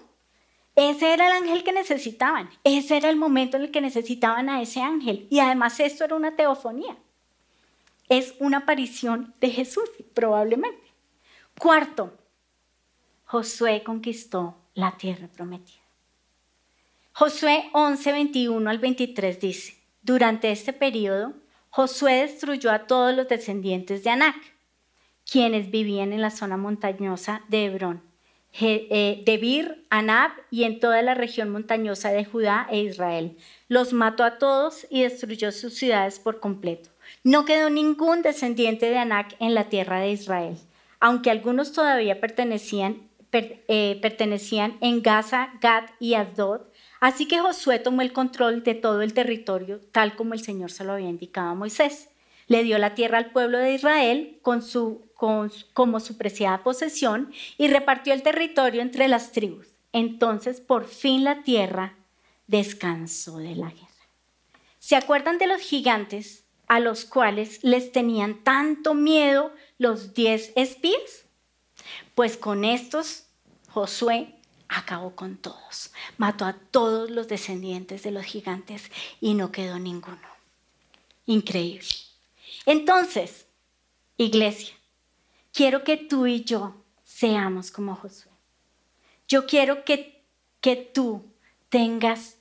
Ese 0.75 1.13
era 1.13 1.27
el 1.27 1.43
ángel 1.43 1.63
que 1.63 1.73
necesitaban. 1.73 2.49
Ese 2.63 2.97
era 2.97 3.09
el 3.09 3.15
momento 3.15 3.57
en 3.57 3.63
el 3.63 3.71
que 3.71 3.81
necesitaban 3.81 4.49
a 4.49 4.61
ese 4.61 4.81
ángel. 4.81 5.27
Y 5.29 5.39
además 5.39 5.79
esto 5.79 6.03
era 6.03 6.15
una 6.15 6.35
teofonía 6.35 6.97
es 8.09 8.35
una 8.39 8.59
aparición 8.59 9.33
de 9.39 9.49
Jesús, 9.49 9.89
probablemente. 10.13 10.83
Cuarto, 11.57 12.17
Josué 13.25 13.83
conquistó 13.83 14.55
la 14.73 14.97
tierra 14.97 15.27
prometida. 15.27 15.82
Josué 17.15 17.69
11, 17.73 18.11
21 18.11 18.67
al 18.67 18.79
23 18.79 19.39
dice, 19.39 19.75
durante 20.01 20.49
este 20.49 20.73
periodo, 20.73 21.33
Josué 21.69 22.13
destruyó 22.21 22.71
a 22.71 22.87
todos 22.87 23.15
los 23.15 23.27
descendientes 23.27 24.03
de 24.03 24.09
Anac, 24.09 24.35
quienes 25.29 25.69
vivían 25.69 26.11
en 26.11 26.21
la 26.21 26.31
zona 26.31 26.57
montañosa 26.57 27.43
de 27.49 27.65
Hebrón, 27.65 28.01
eh, 28.59 29.21
Debir, 29.27 29.85
Anab 29.91 30.31
y 30.49 30.63
en 30.63 30.79
toda 30.79 31.03
la 31.03 31.13
región 31.13 31.49
montañosa 31.49 32.09
de 32.09 32.25
Judá 32.25 32.67
e 32.71 32.79
Israel. 32.79 33.37
Los 33.67 33.93
mató 33.93 34.23
a 34.23 34.39
todos 34.39 34.87
y 34.89 35.03
destruyó 35.03 35.51
sus 35.51 35.75
ciudades 35.75 36.17
por 36.17 36.39
completo. 36.39 36.89
No 37.23 37.45
quedó 37.45 37.69
ningún 37.69 38.23
descendiente 38.23 38.89
de 38.89 38.97
Anac 38.97 39.35
en 39.39 39.53
la 39.53 39.69
tierra 39.69 39.99
de 39.99 40.09
Israel, 40.09 40.57
aunque 40.99 41.29
algunos 41.29 41.73
todavía 41.73 42.19
pertenecían, 42.19 43.07
eh, 43.31 43.99
pertenecían 44.01 44.77
en 44.81 45.03
Gaza, 45.03 45.53
Gad 45.61 45.83
y 45.99 46.15
Asdod. 46.15 46.61
Así 47.03 47.25
que 47.25 47.39
Josué 47.39 47.79
tomó 47.79 48.01
el 48.01 48.13
control 48.13 48.63
de 48.63 48.75
todo 48.75 49.01
el 49.01 49.13
territorio, 49.13 49.81
tal 49.91 50.15
como 50.15 50.33
el 50.33 50.41
Señor 50.41 50.71
se 50.71 50.85
lo 50.85 50.93
había 50.93 51.09
indicado 51.09 51.49
a 51.49 51.53
Moisés. 51.53 52.07
Le 52.47 52.63
dio 52.63 52.77
la 52.77 52.95
tierra 52.95 53.17
al 53.17 53.31
pueblo 53.31 53.57
de 53.57 53.73
Israel 53.73 54.39
con 54.41 54.61
su, 54.61 55.09
como 55.73 55.99
su 55.99 56.17
preciada 56.17 56.63
posesión 56.63 57.33
y 57.57 57.67
repartió 57.67 58.13
el 58.13 58.23
territorio 58.23 58.81
entre 58.81 59.09
las 59.09 59.33
tribus. 59.33 59.67
Entonces 59.91 60.61
por 60.61 60.87
fin 60.87 61.25
la 61.25 61.43
tierra 61.43 61.97
descansó 62.47 63.37
de 63.39 63.57
la 63.57 63.69
guerra. 63.69 64.07
¿Se 64.79 64.95
acuerdan 64.95 65.37
de 65.39 65.47
los 65.47 65.59
gigantes 65.59 66.45
a 66.67 66.79
los 66.79 67.03
cuales 67.03 67.61
les 67.65 67.91
tenían 67.91 68.45
tanto 68.45 68.93
miedo 68.93 69.51
los 69.77 70.13
diez 70.13 70.53
espías? 70.55 71.25
Pues 72.15 72.37
con 72.37 72.63
estos 72.63 73.25
Josué 73.71 74.35
acabó 74.73 75.15
con 75.15 75.37
todos, 75.37 75.91
mató 76.17 76.45
a 76.45 76.53
todos 76.53 77.09
los 77.09 77.27
descendientes 77.27 78.03
de 78.03 78.11
los 78.11 78.25
gigantes 78.25 78.91
y 79.21 79.33
no 79.33 79.51
quedó 79.51 79.79
ninguno. 79.79 80.17
Increíble. 81.25 81.87
Entonces, 82.65 83.45
iglesia, 84.17 84.75
quiero 85.51 85.83
que 85.83 85.97
tú 85.97 86.27
y 86.27 86.43
yo 86.43 86.75
seamos 87.03 87.71
como 87.71 87.95
Josué. 87.95 88.31
Yo 89.27 89.45
quiero 89.45 89.85
que, 89.85 90.23
que 90.59 90.75
tú 90.75 91.25
tengas 91.69 92.37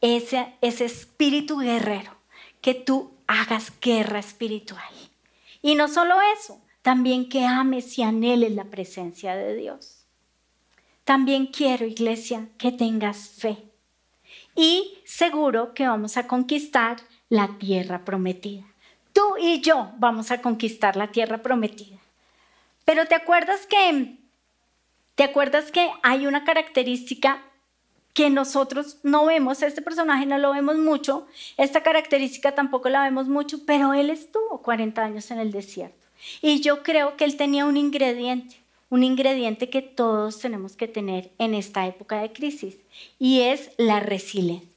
ese, 0.00 0.54
ese 0.60 0.84
espíritu 0.84 1.58
guerrero, 1.58 2.16
que 2.60 2.74
tú 2.74 3.12
hagas 3.26 3.72
guerra 3.80 4.18
espiritual. 4.18 4.92
Y 5.62 5.74
no 5.74 5.88
solo 5.88 6.16
eso, 6.36 6.60
también 6.82 7.28
que 7.28 7.44
ames 7.44 7.98
y 7.98 8.02
anheles 8.02 8.52
la 8.52 8.64
presencia 8.64 9.34
de 9.34 9.54
Dios. 9.54 10.01
También 11.04 11.46
quiero, 11.46 11.84
iglesia, 11.84 12.48
que 12.58 12.72
tengas 12.72 13.28
fe. 13.28 13.58
Y 14.54 14.98
seguro 15.04 15.74
que 15.74 15.86
vamos 15.86 16.16
a 16.16 16.26
conquistar 16.26 16.98
la 17.28 17.58
tierra 17.58 18.04
prometida. 18.04 18.64
Tú 19.12 19.36
y 19.40 19.60
yo 19.60 19.92
vamos 19.98 20.30
a 20.30 20.40
conquistar 20.40 20.96
la 20.96 21.08
tierra 21.08 21.38
prometida. 21.38 21.98
Pero 22.84 23.06
¿te 23.06 23.14
acuerdas 23.14 23.66
que 23.66 24.18
te 25.14 25.24
acuerdas 25.24 25.70
que 25.70 25.90
hay 26.02 26.26
una 26.26 26.44
característica 26.44 27.42
que 28.14 28.30
nosotros 28.30 28.98
no 29.02 29.26
vemos, 29.26 29.62
este 29.62 29.82
personaje 29.82 30.26
no 30.26 30.38
lo 30.38 30.52
vemos 30.52 30.76
mucho, 30.76 31.26
esta 31.56 31.82
característica 31.82 32.54
tampoco 32.54 32.88
la 32.88 33.02
vemos 33.04 33.28
mucho, 33.28 33.64
pero 33.64 33.94
él 33.94 34.10
estuvo 34.10 34.62
40 34.62 35.02
años 35.02 35.30
en 35.30 35.38
el 35.38 35.50
desierto. 35.50 35.96
Y 36.40 36.60
yo 36.60 36.82
creo 36.82 37.16
que 37.16 37.24
él 37.24 37.36
tenía 37.36 37.64
un 37.64 37.76
ingrediente, 37.76 38.61
un 38.92 39.04
ingrediente 39.04 39.70
que 39.70 39.80
todos 39.80 40.38
tenemos 40.38 40.76
que 40.76 40.86
tener 40.86 41.30
en 41.38 41.54
esta 41.54 41.86
época 41.86 42.20
de 42.20 42.32
crisis, 42.32 42.76
y 43.18 43.40
es 43.40 43.70
la 43.78 44.00
resiliencia. 44.00 44.68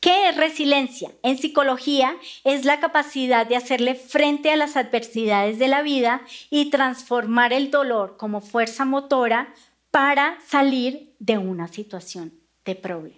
¿Qué 0.00 0.28
es 0.28 0.36
resiliencia? 0.36 1.12
En 1.22 1.38
psicología 1.38 2.16
es 2.42 2.64
la 2.64 2.80
capacidad 2.80 3.46
de 3.46 3.54
hacerle 3.54 3.94
frente 3.94 4.50
a 4.50 4.56
las 4.56 4.76
adversidades 4.76 5.60
de 5.60 5.68
la 5.68 5.82
vida 5.82 6.22
y 6.50 6.70
transformar 6.70 7.52
el 7.52 7.70
dolor 7.70 8.16
como 8.16 8.40
fuerza 8.40 8.84
motora 8.84 9.54
para 9.92 10.36
salir 10.44 11.12
de 11.20 11.38
una 11.38 11.68
situación 11.68 12.32
problema. 12.74 13.16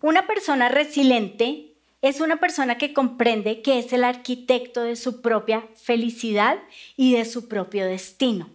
Una 0.00 0.26
persona 0.26 0.68
resiliente 0.68 1.74
es 2.00 2.20
una 2.20 2.40
persona 2.40 2.78
que 2.78 2.92
comprende 2.92 3.62
que 3.62 3.78
es 3.78 3.92
el 3.92 4.04
arquitecto 4.04 4.82
de 4.82 4.96
su 4.96 5.22
propia 5.22 5.68
felicidad 5.76 6.58
y 6.96 7.12
de 7.12 7.24
su 7.24 7.48
propio 7.48 7.86
destino. 7.86 8.48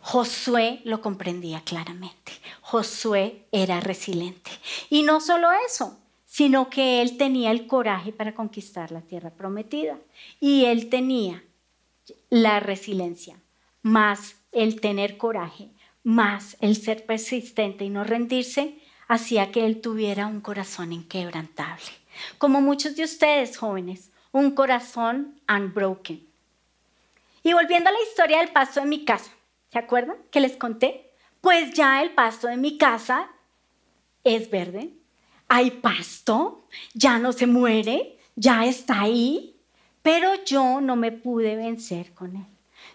Josué 0.00 0.80
lo 0.84 1.00
comprendía 1.00 1.62
claramente. 1.62 2.32
Josué 2.60 3.46
era 3.52 3.80
resiliente. 3.80 4.50
Y 4.88 5.02
no 5.02 5.20
solo 5.20 5.48
eso, 5.66 5.98
sino 6.24 6.70
que 6.70 7.02
él 7.02 7.16
tenía 7.16 7.50
el 7.50 7.66
coraje 7.66 8.12
para 8.12 8.34
conquistar 8.34 8.92
la 8.92 9.02
tierra 9.02 9.30
prometida. 9.30 9.98
Y 10.40 10.64
él 10.64 10.88
tenía 10.88 11.44
la 12.28 12.60
resiliencia, 12.60 13.36
más 13.82 14.36
el 14.52 14.80
tener 14.80 15.18
coraje, 15.18 15.70
más 16.02 16.56
el 16.60 16.76
ser 16.76 17.04
persistente 17.04 17.84
y 17.84 17.90
no 17.90 18.04
rendirse, 18.04 18.78
hacía 19.08 19.50
que 19.50 19.66
él 19.66 19.80
tuviera 19.80 20.26
un 20.26 20.40
corazón 20.40 20.92
inquebrantable. 20.92 21.90
Como 22.38 22.60
muchos 22.60 22.96
de 22.96 23.04
ustedes 23.04 23.56
jóvenes, 23.56 24.10
un 24.32 24.52
corazón 24.52 25.40
unbroken. 25.48 26.26
Y 27.42 27.52
volviendo 27.52 27.90
a 27.90 27.92
la 27.92 28.02
historia 28.08 28.38
del 28.38 28.52
pasto 28.52 28.80
de 28.80 28.86
mi 28.86 29.04
casa, 29.04 29.30
¿se 29.72 29.78
acuerdan 29.78 30.16
que 30.30 30.40
les 30.40 30.56
conté? 30.56 31.12
Pues 31.40 31.72
ya 31.74 32.02
el 32.02 32.12
pasto 32.12 32.48
de 32.48 32.56
mi 32.56 32.76
casa 32.76 33.30
es 34.24 34.50
verde, 34.50 34.90
hay 35.48 35.70
pasto, 35.70 36.66
ya 36.94 37.18
no 37.18 37.32
se 37.32 37.46
muere, 37.46 38.18
ya 38.36 38.66
está 38.66 39.00
ahí, 39.00 39.56
pero 40.02 40.44
yo 40.44 40.80
no 40.80 40.96
me 40.96 41.12
pude 41.12 41.56
vencer 41.56 42.12
con 42.12 42.36
él. 42.36 42.46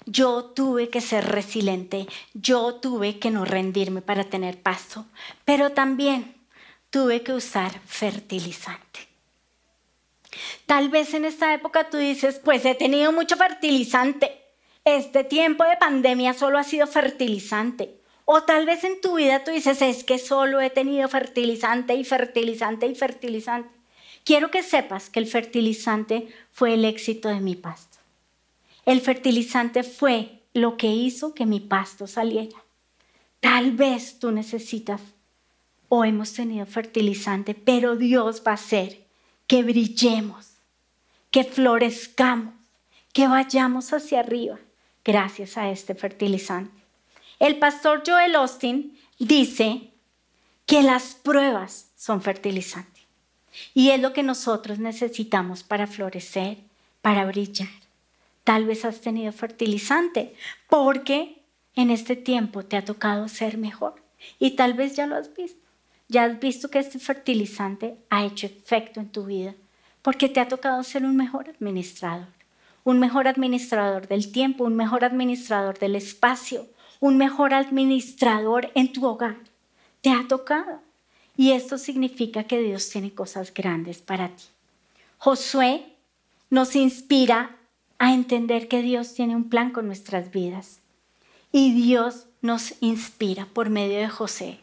Yo 0.06 0.46
tuve 0.46 0.90
que 0.90 1.02
ser 1.02 1.26
resiliente, 1.26 2.08
yo 2.34 2.76
tuve 2.76 3.20
que 3.20 3.32
no 3.32 3.46
rendirme 3.46 4.02
para 4.02 4.24
tener 4.24 4.62
pasto, 4.62 5.06
pero 5.46 5.72
también 5.72 6.36
tuve 6.90 7.24
que 7.24 7.34
usar 7.34 7.80
fertilizante. 7.86 9.00
Tal 10.66 10.90
vez 10.90 11.14
en 11.14 11.26
esta 11.26 11.54
época 11.54 11.90
tú 11.90 11.98
dices, 11.98 12.40
pues 12.44 12.66
he 12.66 12.76
tenido 12.76 13.12
mucho 13.12 13.36
fertilizante. 13.36 14.45
Este 14.86 15.24
tiempo 15.24 15.64
de 15.64 15.78
pandemia 15.78 16.36
solo 16.36 16.60
ha 16.60 16.64
sido 16.64 16.86
fertilizante. 16.86 18.00
O 18.24 18.44
tal 18.44 18.68
vez 18.68 18.84
en 18.84 19.02
tu 19.02 19.16
vida 19.16 19.44
tú 19.44 19.50
dices, 19.50 19.82
es 19.82 20.04
que 20.04 20.20
solo 20.20 20.62
he 20.62 20.70
tenido 20.70 21.08
fertilizante 21.10 21.96
y 21.96 22.04
fertilizante 22.04 22.86
y 22.86 22.94
fertilizante. 22.94 23.70
Quiero 24.24 24.52
que 24.52 24.62
sepas 24.62 25.10
que 25.10 25.20
el 25.20 25.26
fertilizante 25.26 26.28
fue 26.52 26.76
el 26.76 26.86
éxito 26.86 27.30
de 27.30 27.40
mi 27.40 27.56
pasto. 27.56 27.98
El 28.86 29.02
fertilizante 29.02 29.82
fue 29.82 30.44
lo 30.54 30.78
que 30.78 30.94
hizo 30.94 31.34
que 31.34 31.48
mi 31.48 31.62
pasto 31.62 32.06
saliera. 32.06 32.64
Tal 33.40 33.72
vez 33.72 34.20
tú 34.20 34.30
necesitas 34.30 35.02
o 35.90 36.06
hemos 36.06 36.32
tenido 36.34 36.68
fertilizante, 36.68 37.56
pero 37.56 37.96
Dios 37.96 38.44
va 38.46 38.52
a 38.52 38.56
hacer 38.56 39.04
que 39.48 39.64
brillemos, 39.64 40.58
que 41.32 41.44
florezcamos, 41.44 42.54
que 43.14 43.28
vayamos 43.28 43.92
hacia 43.92 44.20
arriba 44.20 44.60
gracias 45.06 45.58
a 45.58 45.70
este 45.70 45.96
fertilizante. 45.96 46.84
El 47.40 47.60
pastor 47.60 48.04
Joel 48.06 48.36
Austin 48.36 48.98
dice 49.20 49.92
que 50.66 50.82
las 50.82 51.14
pruebas 51.14 51.92
son 51.96 52.22
fertilizantes 52.22 53.04
y 53.74 53.92
es 53.92 54.02
lo 54.02 54.12
que 54.12 54.24
nosotros 54.24 54.80
necesitamos 54.80 55.64
para 55.64 55.88
florecer, 55.88 56.58
para 57.02 57.26
brillar. 57.26 57.70
Tal 58.44 58.66
vez 58.66 58.84
has 58.84 59.02
tenido 59.02 59.32
fertilizante 59.32 60.36
porque 60.68 61.42
en 61.76 61.90
este 61.92 62.16
tiempo 62.16 62.64
te 62.64 62.78
ha 62.78 62.86
tocado 62.86 63.28
ser 63.28 63.58
mejor 63.58 64.02
y 64.40 64.52
tal 64.52 64.74
vez 64.74 64.96
ya 64.96 65.06
lo 65.06 65.16
has 65.16 65.34
visto. 65.36 65.60
Ya 66.08 66.24
has 66.26 66.40
visto 66.40 66.70
que 66.70 66.80
este 66.80 67.00
fertilizante 67.00 67.98
ha 68.10 68.26
hecho 68.26 68.46
efecto 68.46 69.00
en 69.00 69.10
tu 69.10 69.26
vida 69.26 69.56
porque 70.02 70.30
te 70.30 70.40
ha 70.40 70.48
tocado 70.48 70.84
ser 70.84 71.04
un 71.04 71.16
mejor 71.16 71.50
administrador, 71.50 72.28
un 72.86 73.00
mejor 73.00 73.28
administrador 73.28 74.08
del 74.08 74.32
tiempo, 74.32 74.64
un 74.64 74.76
mejor 74.76 75.04
administrador 75.04 75.78
del 75.80 75.96
espacio, 75.96 76.68
un 77.02 77.18
mejor 77.18 77.54
administrador 77.54 78.72
en 78.76 78.94
tu 78.94 79.06
hogar. 79.06 79.36
Te 80.02 80.12
ha 80.12 80.26
tocado. 80.30 80.82
Y 81.36 81.52
esto 81.52 81.78
significa 81.78 82.46
que 82.46 82.62
Dios 82.62 82.90
tiene 82.90 83.12
cosas 83.14 83.54
grandes 83.54 83.98
para 83.98 84.30
ti. 84.30 84.44
Josué 85.18 85.84
nos 86.50 86.76
inspira 86.76 87.58
a 87.98 88.14
entender 88.14 88.68
que 88.68 88.82
Dios 88.82 89.14
tiene 89.16 89.36
un 89.36 89.50
plan 89.50 89.72
con 89.72 89.88
nuestras 89.88 90.32
vidas. 90.32 90.80
Y 91.52 91.74
Dios 91.74 92.28
nos 92.42 92.76
inspira 92.82 93.48
por 93.48 93.70
medio 93.70 93.98
de 93.98 94.10
José, 94.10 94.60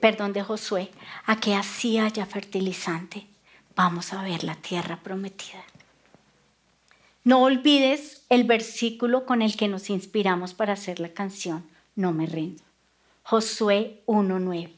perdón, 0.00 0.32
de 0.32 0.42
Josué, 0.42 0.90
a 1.26 1.40
que 1.40 1.54
así 1.54 1.98
haya 1.98 2.24
fertilizante. 2.26 3.26
Vamos 3.74 4.12
a 4.12 4.22
ver 4.22 4.44
la 4.44 4.54
tierra 4.54 5.00
prometida. 5.02 5.64
No 7.30 7.44
olvides 7.44 8.24
el 8.28 8.42
versículo 8.42 9.24
con 9.24 9.40
el 9.40 9.56
que 9.56 9.68
nos 9.68 9.88
inspiramos 9.88 10.52
para 10.52 10.72
hacer 10.72 10.98
la 10.98 11.10
canción 11.10 11.64
No 11.94 12.12
me 12.12 12.26
rindo. 12.26 12.64
Josué 13.22 14.02
1.9. 14.06 14.72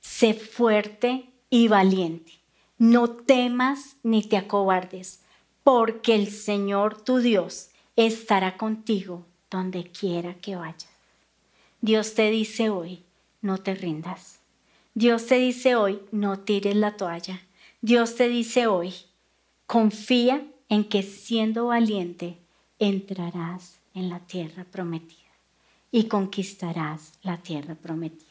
Sé 0.00 0.32
fuerte 0.32 1.28
y 1.50 1.68
valiente. 1.68 2.32
No 2.78 3.10
temas 3.10 3.96
ni 4.02 4.22
te 4.22 4.38
acobardes 4.38 5.20
porque 5.62 6.14
el 6.14 6.30
Señor 6.30 7.02
tu 7.02 7.18
Dios 7.18 7.68
estará 7.96 8.56
contigo 8.56 9.26
donde 9.50 9.90
quiera 9.90 10.32
que 10.36 10.56
vayas. 10.56 10.88
Dios 11.82 12.14
te 12.14 12.30
dice 12.30 12.70
hoy, 12.70 13.02
no 13.42 13.58
te 13.58 13.74
rindas. 13.74 14.38
Dios 14.94 15.26
te 15.26 15.34
dice 15.34 15.76
hoy, 15.76 16.00
no 16.12 16.38
tires 16.38 16.76
la 16.76 16.96
toalla. 16.96 17.42
Dios 17.82 18.14
te 18.14 18.30
dice 18.30 18.68
hoy, 18.68 18.94
confía 19.66 20.46
en 20.68 20.84
que 20.84 21.02
siendo 21.02 21.66
valiente 21.66 22.38
entrarás 22.78 23.78
en 23.94 24.08
la 24.08 24.20
tierra 24.20 24.64
prometida 24.64 25.20
y 25.90 26.08
conquistarás 26.08 27.12
la 27.22 27.38
tierra 27.38 27.74
prometida. 27.74 28.24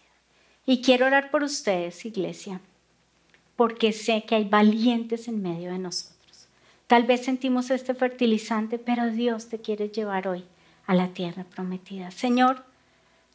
Y 0.65 0.82
quiero 0.82 1.06
orar 1.06 1.32
por 1.32 1.43
ustedes, 1.43 2.06
iglesia, 2.06 2.60
porque 3.56 3.93
sé 3.93 4.24
que 4.24 4.36
hay 4.36 4.46
valientes 4.46 5.28
en 5.28 5.41
medio 5.41 5.72
de 5.72 5.80
nosotros. 5.80 6.48
Tal 6.88 7.04
vez 7.04 7.24
sentimos 7.24 7.69
este 7.69 7.93
fertilizante, 7.93 8.78
pero 8.78 9.10
Dios 9.12 9.48
te 9.48 9.60
quiere 9.60 9.89
llevar 9.89 10.28
hoy 10.28 10.43
a 10.86 10.93
la 10.93 11.10
tierra 11.10 11.43
prometida. 11.43 12.12
Señor, 12.12 12.63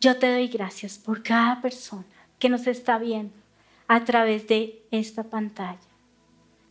yo 0.00 0.18
te 0.18 0.30
doy 0.30 0.48
gracias 0.48 0.98
por 0.98 1.22
cada 1.22 1.61
persona 1.61 2.04
que 2.38 2.48
nos 2.48 2.66
está 2.66 2.98
viendo 2.98 3.34
a 3.88 4.04
través 4.04 4.46
de 4.46 4.82
esta 4.90 5.24
pantalla. 5.24 5.78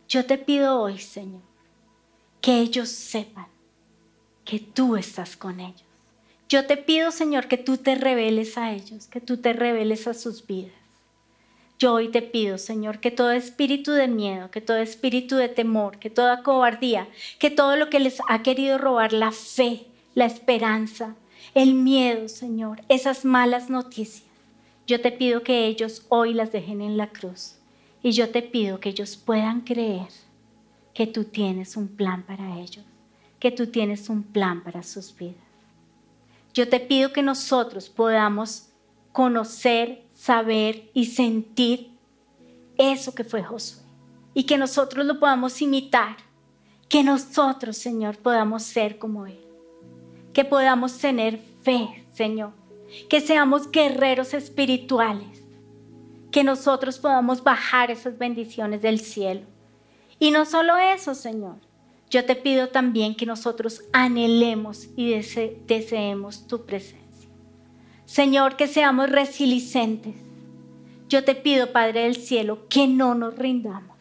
Yo 0.08 0.24
te 0.24 0.38
pido 0.38 0.80
hoy, 0.80 0.98
Señor, 0.98 1.42
que 2.40 2.60
ellos 2.60 2.88
sepan 2.88 3.46
que 4.44 4.58
tú 4.58 4.96
estás 4.96 5.36
con 5.36 5.60
ellos. 5.60 5.84
Yo 6.48 6.66
te 6.66 6.78
pido, 6.78 7.10
Señor, 7.10 7.48
que 7.48 7.58
tú 7.58 7.76
te 7.76 7.94
reveles 7.94 8.56
a 8.56 8.72
ellos, 8.72 9.06
que 9.06 9.20
tú 9.20 9.36
te 9.36 9.52
reveles 9.52 10.06
a 10.06 10.14
sus 10.14 10.46
vidas. 10.46 10.72
Yo 11.78 11.92
hoy 11.92 12.08
te 12.08 12.22
pido, 12.22 12.58
Señor, 12.58 12.98
que 12.98 13.10
todo 13.10 13.30
espíritu 13.30 13.92
de 13.92 14.08
miedo, 14.08 14.50
que 14.50 14.60
todo 14.60 14.78
espíritu 14.78 15.36
de 15.36 15.48
temor, 15.48 15.98
que 15.98 16.10
toda 16.10 16.42
cobardía, 16.42 17.06
que 17.38 17.50
todo 17.50 17.76
lo 17.76 17.90
que 17.90 18.00
les 18.00 18.18
ha 18.28 18.42
querido 18.42 18.78
robar 18.78 19.12
la 19.12 19.30
fe, 19.30 19.86
la 20.14 20.24
esperanza, 20.24 21.14
el 21.54 21.74
miedo, 21.74 22.28
Señor, 22.28 22.80
esas 22.88 23.24
malas 23.24 23.70
noticias, 23.70 24.24
yo 24.86 25.00
te 25.00 25.12
pido 25.12 25.42
que 25.42 25.66
ellos 25.66 26.06
hoy 26.08 26.32
las 26.32 26.50
dejen 26.50 26.80
en 26.80 26.96
la 26.96 27.08
cruz. 27.08 27.56
Y 28.02 28.12
yo 28.12 28.30
te 28.30 28.42
pido 28.42 28.80
que 28.80 28.88
ellos 28.88 29.16
puedan 29.16 29.60
creer 29.60 30.08
que 30.98 31.06
tú 31.06 31.22
tienes 31.22 31.76
un 31.76 31.86
plan 31.86 32.24
para 32.24 32.58
ellos, 32.58 32.84
que 33.38 33.52
tú 33.52 33.68
tienes 33.68 34.08
un 34.08 34.24
plan 34.24 34.64
para 34.64 34.82
sus 34.82 35.16
vidas. 35.16 35.36
Yo 36.52 36.68
te 36.68 36.80
pido 36.80 37.12
que 37.12 37.22
nosotros 37.22 37.88
podamos 37.88 38.70
conocer, 39.12 40.02
saber 40.12 40.90
y 40.94 41.06
sentir 41.06 41.92
eso 42.76 43.14
que 43.14 43.22
fue 43.22 43.44
Josué 43.44 43.84
y 44.34 44.42
que 44.42 44.58
nosotros 44.58 45.06
lo 45.06 45.20
podamos 45.20 45.62
imitar, 45.62 46.16
que 46.88 47.04
nosotros, 47.04 47.76
Señor, 47.76 48.18
podamos 48.18 48.64
ser 48.64 48.98
como 48.98 49.24
Él, 49.28 49.38
que 50.32 50.44
podamos 50.44 50.98
tener 50.98 51.38
fe, 51.62 52.06
Señor, 52.10 52.50
que 53.08 53.20
seamos 53.20 53.70
guerreros 53.70 54.34
espirituales, 54.34 55.44
que 56.32 56.42
nosotros 56.42 56.98
podamos 56.98 57.44
bajar 57.44 57.92
esas 57.92 58.18
bendiciones 58.18 58.82
del 58.82 58.98
cielo. 58.98 59.42
Y 60.18 60.30
no 60.30 60.44
solo 60.44 60.76
eso, 60.76 61.14
Señor, 61.14 61.56
yo 62.10 62.24
te 62.24 62.34
pido 62.36 62.68
también 62.68 63.14
que 63.14 63.26
nosotros 63.26 63.82
anhelemos 63.92 64.88
y 64.96 65.10
deseemos 65.66 66.46
tu 66.46 66.64
presencia. 66.64 67.28
Señor, 68.06 68.56
que 68.56 68.66
seamos 68.66 69.10
resilientes. 69.10 70.14
Yo 71.08 71.24
te 71.24 71.34
pido, 71.34 71.72
Padre 71.72 72.04
del 72.04 72.16
Cielo, 72.16 72.66
que 72.68 72.88
no 72.88 73.14
nos 73.14 73.36
rindamos. 73.36 73.96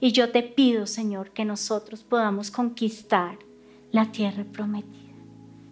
Y 0.00 0.10
yo 0.10 0.30
te 0.30 0.42
pido, 0.42 0.88
Señor, 0.88 1.30
que 1.30 1.44
nosotros 1.44 2.02
podamos 2.02 2.50
conquistar 2.50 3.38
la 3.92 4.10
tierra 4.10 4.44
prometida. 4.44 5.14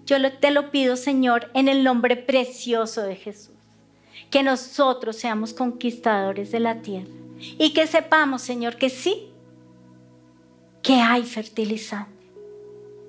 Yo 0.07 0.17
te 0.39 0.53
lo 0.53 0.71
pido, 0.71 0.97
Señor, 0.97 1.51
en 1.55 1.69
el 1.69 1.83
nombre 1.83 2.17
precioso 2.17 3.03
de 3.03 3.17
Jesús. 3.17 3.57
Que 4.31 4.45
nosotros 4.45 5.17
seamos 5.17 5.53
conquistadores 5.53 6.53
de 6.53 6.61
la 6.61 6.83
tierra. 6.83 7.11
Y 7.59 7.73
que 7.73 7.89
sepamos, 7.89 8.43
Señor, 8.43 8.77
que 8.77 8.91
sí, 8.91 9.30
que 10.83 10.95
hay 10.95 11.25
fertilizante. 11.25 12.27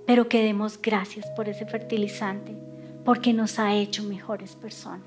Pero 0.06 0.28
que 0.28 0.44
demos 0.44 0.82
gracias 0.82 1.26
por 1.36 1.48
ese 1.48 1.66
fertilizante, 1.66 2.56
porque 3.06 3.34
nos 3.34 3.60
ha 3.60 3.76
hecho 3.76 4.04
mejores 4.04 4.56
personas. 4.56 5.06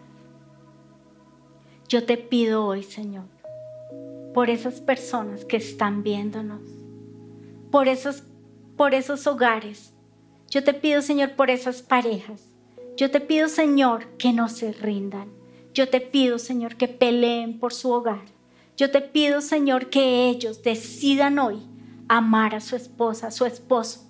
Yo 1.88 2.05
te 2.05 2.16
pido 2.16 2.64
hoy, 2.64 2.83
Señor, 2.83 3.27
por 4.33 4.50
esas 4.50 4.81
personas 4.81 5.44
que 5.44 5.57
están 5.57 6.03
viéndonos, 6.03 6.62
por 7.70 7.88
esos, 7.88 8.22
por 8.77 8.94
esos 8.94 9.27
hogares 9.27 9.94
yo 10.55 10.62
te 10.62 10.72
pido, 10.72 11.03
Señor, 11.03 11.33
por 11.33 11.50
esas 11.50 11.83
parejas. 11.83 12.46
Yo 12.96 13.11
te 13.11 13.20
pido, 13.20 13.48
Señor, 13.48 14.07
que 14.18 14.33
no 14.33 14.48
se 14.48 14.72
rindan. 14.72 15.33
Yo 15.74 15.88
te 15.88 16.00
pido, 16.00 16.38
Señor, 16.38 16.77
que 16.77 16.87
peleen 16.87 17.59
por 17.59 17.72
su 17.72 17.90
hogar. 17.90 18.22
Yo 18.77 18.88
te 18.92 19.00
pido, 19.00 19.40
Señor, 19.40 19.90
que 19.90 20.29
ellos 20.29 20.62
decidan 20.62 21.40
hoy 21.40 21.59
amar 22.08 22.54
a 22.54 22.60
su 22.60 22.76
esposa, 22.76 23.28
a 23.28 23.30
su 23.30 23.44
esposo. 23.44 24.00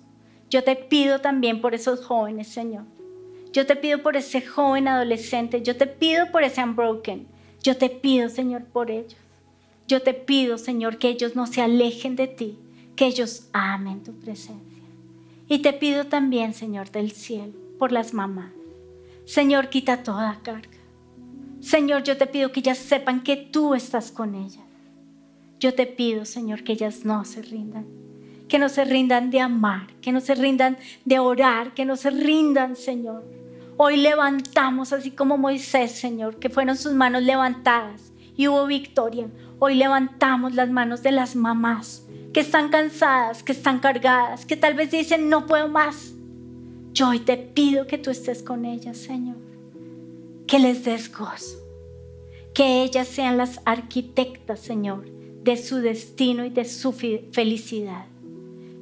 Yo 0.49 0.63
te 0.63 0.75
pido 0.75 1.21
también 1.21 1.61
por 1.61 1.73
esos 1.73 2.05
jóvenes, 2.05 2.47
Señor. 2.47 2.83
Yo 3.51 3.65
te 3.65 3.75
pido 3.75 4.03
por 4.03 4.17
ese 4.17 4.41
joven 4.41 4.87
adolescente. 4.87 5.61
Yo 5.61 5.77
te 5.77 5.87
pido 5.87 6.31
por 6.31 6.43
ese 6.43 6.63
unbroken. 6.63 7.27
Yo 7.63 7.77
te 7.77 7.89
pido, 7.89 8.29
Señor, 8.29 8.65
por 8.65 8.91
ellos. 8.91 9.15
Yo 9.87 10.01
te 10.01 10.13
pido, 10.13 10.57
Señor, 10.57 10.97
que 10.97 11.09
ellos 11.09 11.35
no 11.35 11.47
se 11.47 11.61
alejen 11.61 12.15
de 12.15 12.27
ti, 12.27 12.57
que 12.95 13.05
ellos 13.05 13.49
amen 13.53 14.03
tu 14.03 14.13
presencia. 14.13 14.83
Y 15.47 15.59
te 15.59 15.73
pido 15.73 16.05
también, 16.07 16.53
Señor 16.53 16.91
del 16.91 17.11
cielo, 17.11 17.53
por 17.77 17.91
las 17.91 18.13
mamás. 18.13 18.51
Señor, 19.25 19.69
quita 19.69 20.03
toda 20.03 20.39
carga. 20.43 20.77
Señor, 21.61 22.03
yo 22.03 22.17
te 22.17 22.27
pido 22.27 22.51
que 22.51 22.59
ellas 22.59 22.77
sepan 22.77 23.23
que 23.23 23.37
tú 23.37 23.73
estás 23.73 24.11
con 24.11 24.35
ellas. 24.35 24.64
Yo 25.59 25.73
te 25.73 25.85
pido, 25.85 26.25
Señor, 26.25 26.63
que 26.63 26.73
ellas 26.73 27.05
no 27.05 27.25
se 27.25 27.41
rindan. 27.41 27.85
Que 28.47 28.59
no 28.59 28.69
se 28.69 28.85
rindan 28.85 29.31
de 29.31 29.39
amar, 29.39 29.87
que 30.01 30.11
no 30.11 30.19
se 30.19 30.35
rindan 30.35 30.77
de 31.05 31.19
orar, 31.19 31.73
que 31.73 31.85
no 31.85 31.95
se 31.95 32.09
rindan, 32.09 32.75
Señor. 32.75 33.23
Hoy 33.77 33.97
levantamos, 33.97 34.93
así 34.93 35.11
como 35.11 35.37
Moisés, 35.37 35.91
Señor, 35.91 36.37
que 36.37 36.49
fueron 36.49 36.77
sus 36.77 36.93
manos 36.93 37.23
levantadas 37.23 38.13
y 38.37 38.47
hubo 38.47 38.67
victoria. 38.67 39.27
Hoy 39.59 39.75
levantamos 39.75 40.53
las 40.53 40.69
manos 40.69 41.01
de 41.03 41.11
las 41.11 41.35
mamás 41.35 42.05
que 42.33 42.41
están 42.41 42.67
cansadas, 42.67 43.43
que 43.43 43.53
están 43.53 43.79
cargadas, 43.79 44.45
que 44.45 44.57
tal 44.57 44.73
vez 44.73 44.91
dicen, 44.91 45.29
no 45.29 45.45
puedo 45.45 45.69
más. 45.69 46.13
Yo 46.91 47.09
hoy 47.09 47.19
te 47.19 47.37
pido 47.37 47.87
que 47.87 47.97
tú 47.97 48.09
estés 48.11 48.43
con 48.43 48.65
ellas, 48.65 48.97
Señor. 48.97 49.37
Que 50.45 50.59
les 50.59 50.83
des 50.83 51.09
gozo. 51.09 51.57
Que 52.53 52.83
ellas 52.83 53.07
sean 53.07 53.37
las 53.37 53.61
arquitectas, 53.65 54.59
Señor, 54.59 55.05
de 55.45 55.57
su 55.57 55.77
destino 55.77 56.43
y 56.43 56.49
de 56.49 56.65
su 56.65 56.91
felicidad. 56.91 58.07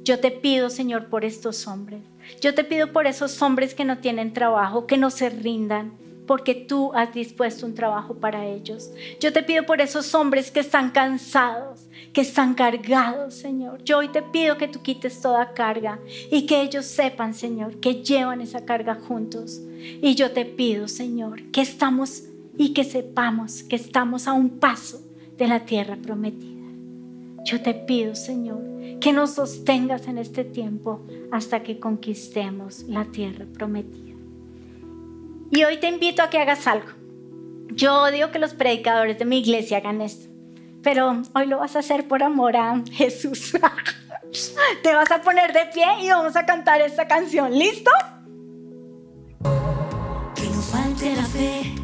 Yo 0.02 0.18
te 0.18 0.30
pido, 0.30 0.70
Señor, 0.70 1.08
por 1.08 1.22
estos 1.22 1.66
hombres. 1.66 2.00
Yo 2.40 2.54
te 2.54 2.64
pido 2.64 2.90
por 2.90 3.06
esos 3.06 3.40
hombres 3.42 3.74
que 3.74 3.84
no 3.84 3.98
tienen 3.98 4.32
trabajo, 4.32 4.86
que 4.86 4.96
no 4.96 5.10
se 5.10 5.28
rindan, 5.28 5.92
porque 6.26 6.54
tú 6.54 6.90
has 6.94 7.12
dispuesto 7.12 7.66
un 7.66 7.74
trabajo 7.74 8.14
para 8.14 8.46
ellos. 8.46 8.90
Yo 9.20 9.30
te 9.30 9.42
pido 9.42 9.66
por 9.66 9.82
esos 9.82 10.14
hombres 10.14 10.50
que 10.50 10.60
están 10.60 10.90
cansados, 10.90 11.86
que 12.14 12.22
están 12.22 12.54
cargados, 12.54 13.34
Señor. 13.34 13.84
Yo 13.84 13.98
hoy 13.98 14.08
te 14.08 14.22
pido 14.22 14.56
que 14.56 14.68
tú 14.68 14.80
quites 14.80 15.20
toda 15.20 15.52
carga 15.52 15.98
y 16.30 16.46
que 16.46 16.62
ellos 16.62 16.86
sepan, 16.86 17.34
Señor, 17.34 17.78
que 17.78 18.02
llevan 18.02 18.40
esa 18.40 18.64
carga 18.64 18.94
juntos. 18.94 19.60
Y 20.00 20.14
yo 20.14 20.30
te 20.30 20.46
pido, 20.46 20.88
Señor, 20.88 21.42
que 21.50 21.60
estamos 21.60 22.22
y 22.56 22.72
que 22.72 22.84
sepamos 22.84 23.62
que 23.64 23.76
estamos 23.76 24.26
a 24.26 24.32
un 24.32 24.48
paso 24.48 25.02
de 25.36 25.46
la 25.46 25.66
tierra 25.66 25.96
prometida. 25.96 26.53
Yo 27.44 27.60
te 27.60 27.74
pido, 27.74 28.14
Señor, 28.14 28.62
que 29.00 29.12
nos 29.12 29.34
sostengas 29.34 30.08
en 30.08 30.16
este 30.16 30.44
tiempo 30.44 31.06
hasta 31.30 31.62
que 31.62 31.78
conquistemos 31.78 32.84
la 32.84 33.04
tierra 33.04 33.44
prometida. 33.52 34.14
Y 35.50 35.62
hoy 35.62 35.76
te 35.76 35.88
invito 35.88 36.22
a 36.22 36.30
que 36.30 36.38
hagas 36.38 36.66
algo. 36.66 36.88
Yo 37.68 38.02
odio 38.02 38.30
que 38.30 38.38
los 38.38 38.54
predicadores 38.54 39.18
de 39.18 39.24
mi 39.26 39.38
iglesia 39.38 39.78
hagan 39.78 40.00
esto, 40.00 40.28
pero 40.82 41.22
hoy 41.34 41.46
lo 41.46 41.58
vas 41.58 41.76
a 41.76 41.80
hacer 41.80 42.08
por 42.08 42.22
amor 42.22 42.56
a 42.56 42.82
Jesús. 42.90 43.52
te 44.82 44.94
vas 44.94 45.10
a 45.10 45.20
poner 45.20 45.52
de 45.52 45.66
pie 45.66 45.86
y 46.02 46.08
vamos 46.08 46.36
a 46.36 46.46
cantar 46.46 46.80
esta 46.80 47.06
canción. 47.06 47.56
¿Listo? 47.56 47.90
Que 50.34 50.48
no 50.48 50.62
falte 50.62 51.14
la 51.14 51.24
fe, 51.24 51.74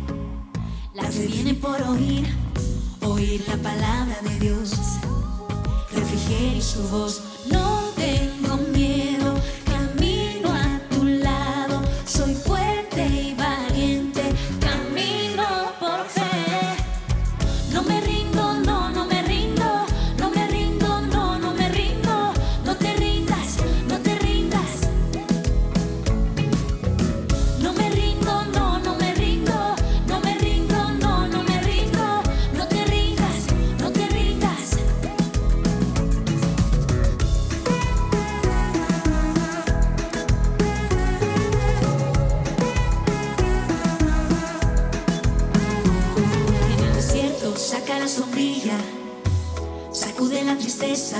la 0.94 1.04
fe 1.04 1.26
viene 1.26 1.54
por 1.54 1.80
oír, 1.82 2.26
oír 3.02 3.44
la 3.46 3.56
palabra 3.56 4.16
de 4.22 4.38
Dios, 4.38 4.72
refrigerir 6.40 6.62
su 6.62 6.82
voz. 6.88 7.20
No 7.50 7.69
Sacude 50.20 50.44
la 50.44 50.54
tristeza, 50.54 51.16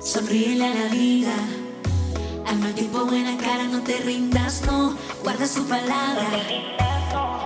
sonríele 0.00 0.64
a 0.64 0.74
la 0.74 0.88
vida. 0.88 1.34
Al 2.46 2.58
mal 2.58 2.74
tiempo 2.74 3.04
buena 3.04 3.36
cara, 3.36 3.64
no 3.64 3.82
te 3.82 3.98
rindas, 3.98 4.62
no. 4.64 4.96
Guarda 5.22 5.46
su 5.46 5.66
palabra, 5.66 6.24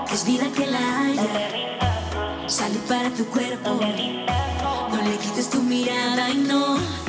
que 0.07 0.14
es 0.14 0.24
vida 0.24 0.44
que 0.55 0.68
la 0.68 1.01
haya. 1.01 2.48
Salud 2.48 2.79
para 2.87 3.11
tu 3.11 3.27
cuerpo, 3.27 3.81
no 3.81 5.03
le 5.03 5.16
quites 5.16 5.51
tu 5.51 5.61
mirada 5.61 6.31
y 6.31 6.37
no. 6.37 7.08